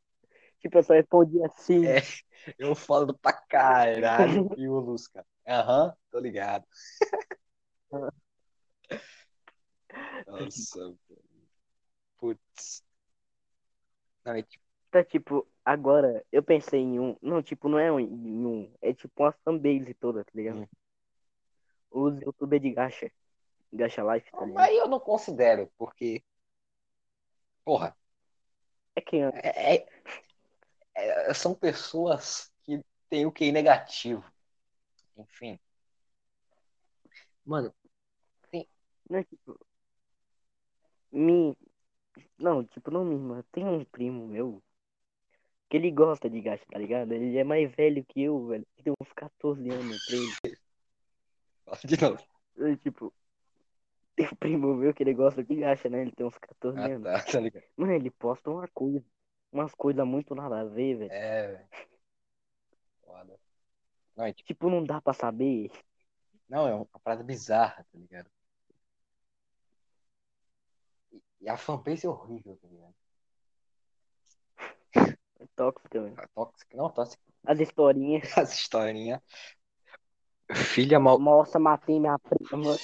Tipo, 0.59 0.77
eu 0.77 0.83
só 0.83 0.93
respondi 0.93 1.43
assim. 1.43 1.85
É. 1.87 2.01
eu 2.57 2.75
falo 2.75 3.17
pra 3.17 3.33
caralho 3.33 4.49
e 4.57 4.67
o 4.67 4.79
Lusca. 4.79 5.25
Aham, 5.47 5.95
tô 6.11 6.19
ligado. 6.19 6.65
Nossa, 10.27 10.95
putz. 12.19 12.83
Não, 14.25 14.33
é 14.35 14.43
tipo, 14.43 14.63
Tá, 14.91 15.03
tipo, 15.03 15.47
agora 15.63 16.25
eu 16.31 16.41
pensei 16.41 16.79
em 16.79 16.99
um. 16.99 17.15
Não, 17.21 17.43
tipo, 17.43 17.69
não 17.69 17.77
é 17.77 17.91
um, 17.91 17.99
em 17.99 18.45
um. 18.45 18.73
É 18.81 18.91
tipo 18.91 19.23
uma 19.23 19.31
fanbase 19.31 19.93
toda, 19.93 20.23
tá 20.25 20.31
ligado? 20.33 20.61
Hum. 20.61 20.67
Os 21.91 22.19
youtubers 22.21 22.61
de 22.61 22.71
gacha. 22.71 23.11
Gacha 23.71 24.01
life, 24.13 24.31
tá 24.31 24.39
ligado? 24.39 24.53
mas 24.55 24.75
eu 24.75 24.87
não 24.87 24.99
considero, 24.99 25.71
porque. 25.77 26.23
Porra, 27.63 27.95
É 28.95 29.01
que 29.01 29.17
é, 29.17 29.29
é- 29.75 29.87
é- 30.95 31.33
são 31.33 31.53
pessoas 31.53 32.51
que 32.63 32.83
têm 33.09 33.27
o 33.27 33.31
QI 33.31 33.51
negativo. 33.51 34.23
Enfim. 35.17 35.59
Mano, 37.45 37.73
Não, 39.09 39.23
tipo. 39.23 39.59
Me. 41.11 41.55
Não, 42.39 42.63
tipo, 42.63 42.89
não 42.89 43.03
me 43.03 43.15
irmã. 43.15 43.43
Tem 43.51 43.65
um 43.65 43.83
primo 43.83 44.27
meu 44.27 44.61
que 45.69 45.77
ele 45.77 45.91
gosta 45.91 46.29
de 46.29 46.41
gacha, 46.41 46.65
tá 46.71 46.79
ligado? 46.79 47.11
Ele 47.11 47.37
é 47.37 47.43
mais 47.43 47.69
velho 47.75 48.03
que 48.03 48.23
eu, 48.23 48.47
velho. 48.47 48.65
Ele 48.77 48.83
tem 48.83 48.93
uns 48.99 49.13
14 49.13 49.69
anos 49.69 50.05
pra 50.05 50.15
ele. 50.15 50.59
de 51.85 52.01
novo. 52.01 52.23
Eu, 52.55 52.77
tipo. 52.77 53.13
Tem 54.15 54.27
um 54.27 54.35
primo 54.35 54.75
meu 54.75 54.93
que 54.93 55.03
ele 55.03 55.13
gosta 55.13 55.43
de 55.43 55.55
gacha, 55.55 55.89
né? 55.89 56.01
Ele 56.01 56.11
tem 56.11 56.25
uns 56.25 56.37
14 56.37 56.77
Ah, 56.77 56.85
anos. 56.85 57.03
tá, 57.03 57.23
tá 57.23 57.39
ligado. 57.39 57.63
Mano, 57.77 57.93
ele 57.93 58.09
posta 58.09 58.49
uma 58.49 58.67
coisa. 58.69 59.03
Umas 59.51 59.73
coisas 59.73 60.05
muito 60.05 60.35
nada 60.35 60.59
a 60.61 60.63
ver, 60.65 60.97
velho. 60.97 61.11
É, 61.11 61.47
velho. 61.47 61.67
Foda. 63.05 63.39
Não, 64.15 64.25
é, 64.25 64.33
tipo, 64.33 64.47
Tipo, 64.47 64.69
não 64.69 64.83
dá 64.83 65.01
pra 65.01 65.13
saber. 65.13 65.71
não, 66.49 66.67
é 66.67 66.73
uma 66.73 66.85
parada 67.03 67.23
bizarra, 67.23 67.85
tá 67.91 67.97
ligado? 67.97 68.29
E- 71.41 71.49
a 71.49 71.57
fanbase 71.57 72.05
é 72.05 72.09
horrível, 72.09 72.57
tá 72.61 72.67
ligado? 72.67 72.95
É 75.39 75.45
tóxico, 75.55 76.01
velho. 76.01 76.15
A 76.17 76.27
Tóxica, 76.27 76.77
não, 76.77 76.89
tóxica. 76.89 77.23
As 77.45 77.59
historinhas. 77.59 78.23
As 78.37 78.53
historinhas. 78.53 79.21
Filha 80.53 80.99
mal. 80.99 81.19
Nossa, 81.19 81.59
matei 81.59 81.99
minha 81.99 82.17
prima. 82.19 82.75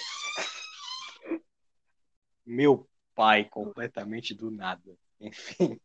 Meu 2.45 2.87
pai, 3.13 3.45
completamente 3.45 4.33
do 4.33 4.51
nada. 4.51 4.95
Enfim. 5.19 5.79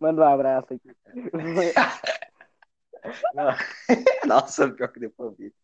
Manda 0.00 0.22
um 0.22 0.24
abraço 0.24 0.74
aqui. 0.74 0.90
Não. 3.34 3.50
Nossa, 4.26 4.70
pior 4.70 4.88
que 4.88 5.00
depois 5.00 5.30
eu 5.30 5.36
vi. 5.36 5.54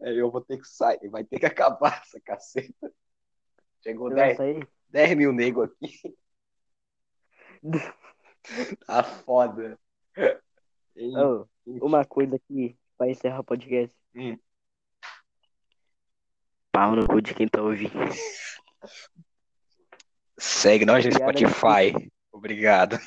É, 0.00 0.12
Eu 0.12 0.30
vou 0.30 0.40
ter 0.40 0.58
que 0.58 0.68
sair, 0.68 1.08
vai 1.08 1.24
ter 1.24 1.38
que 1.38 1.46
acabar 1.46 2.00
essa 2.02 2.20
caceta. 2.20 2.92
Chegou 3.82 4.08
Você 4.08 4.14
vai 4.14 4.24
10, 4.26 4.36
sair? 4.36 4.68
10 4.94 5.16
mil 5.16 5.32
nego 5.32 5.64
aqui. 5.64 6.16
Tá 8.86 9.02
foda. 9.02 9.78
Ô, 10.94 11.46
uma 11.80 12.04
coisa 12.04 12.36
aqui 12.36 12.76
pra 12.98 13.08
encerrar 13.08 13.40
o 13.40 13.44
podcast. 13.44 13.96
Hum. 14.14 14.38
Pau 16.70 16.94
no 16.94 17.08
cu 17.08 17.22
de 17.22 17.32
quem 17.32 17.48
tá 17.48 17.62
ouvindo. 17.62 17.90
Segue 20.38 20.84
nós 20.84 21.06
no 21.06 21.12
Spotify. 21.12 22.12
Obrigado. 22.30 22.98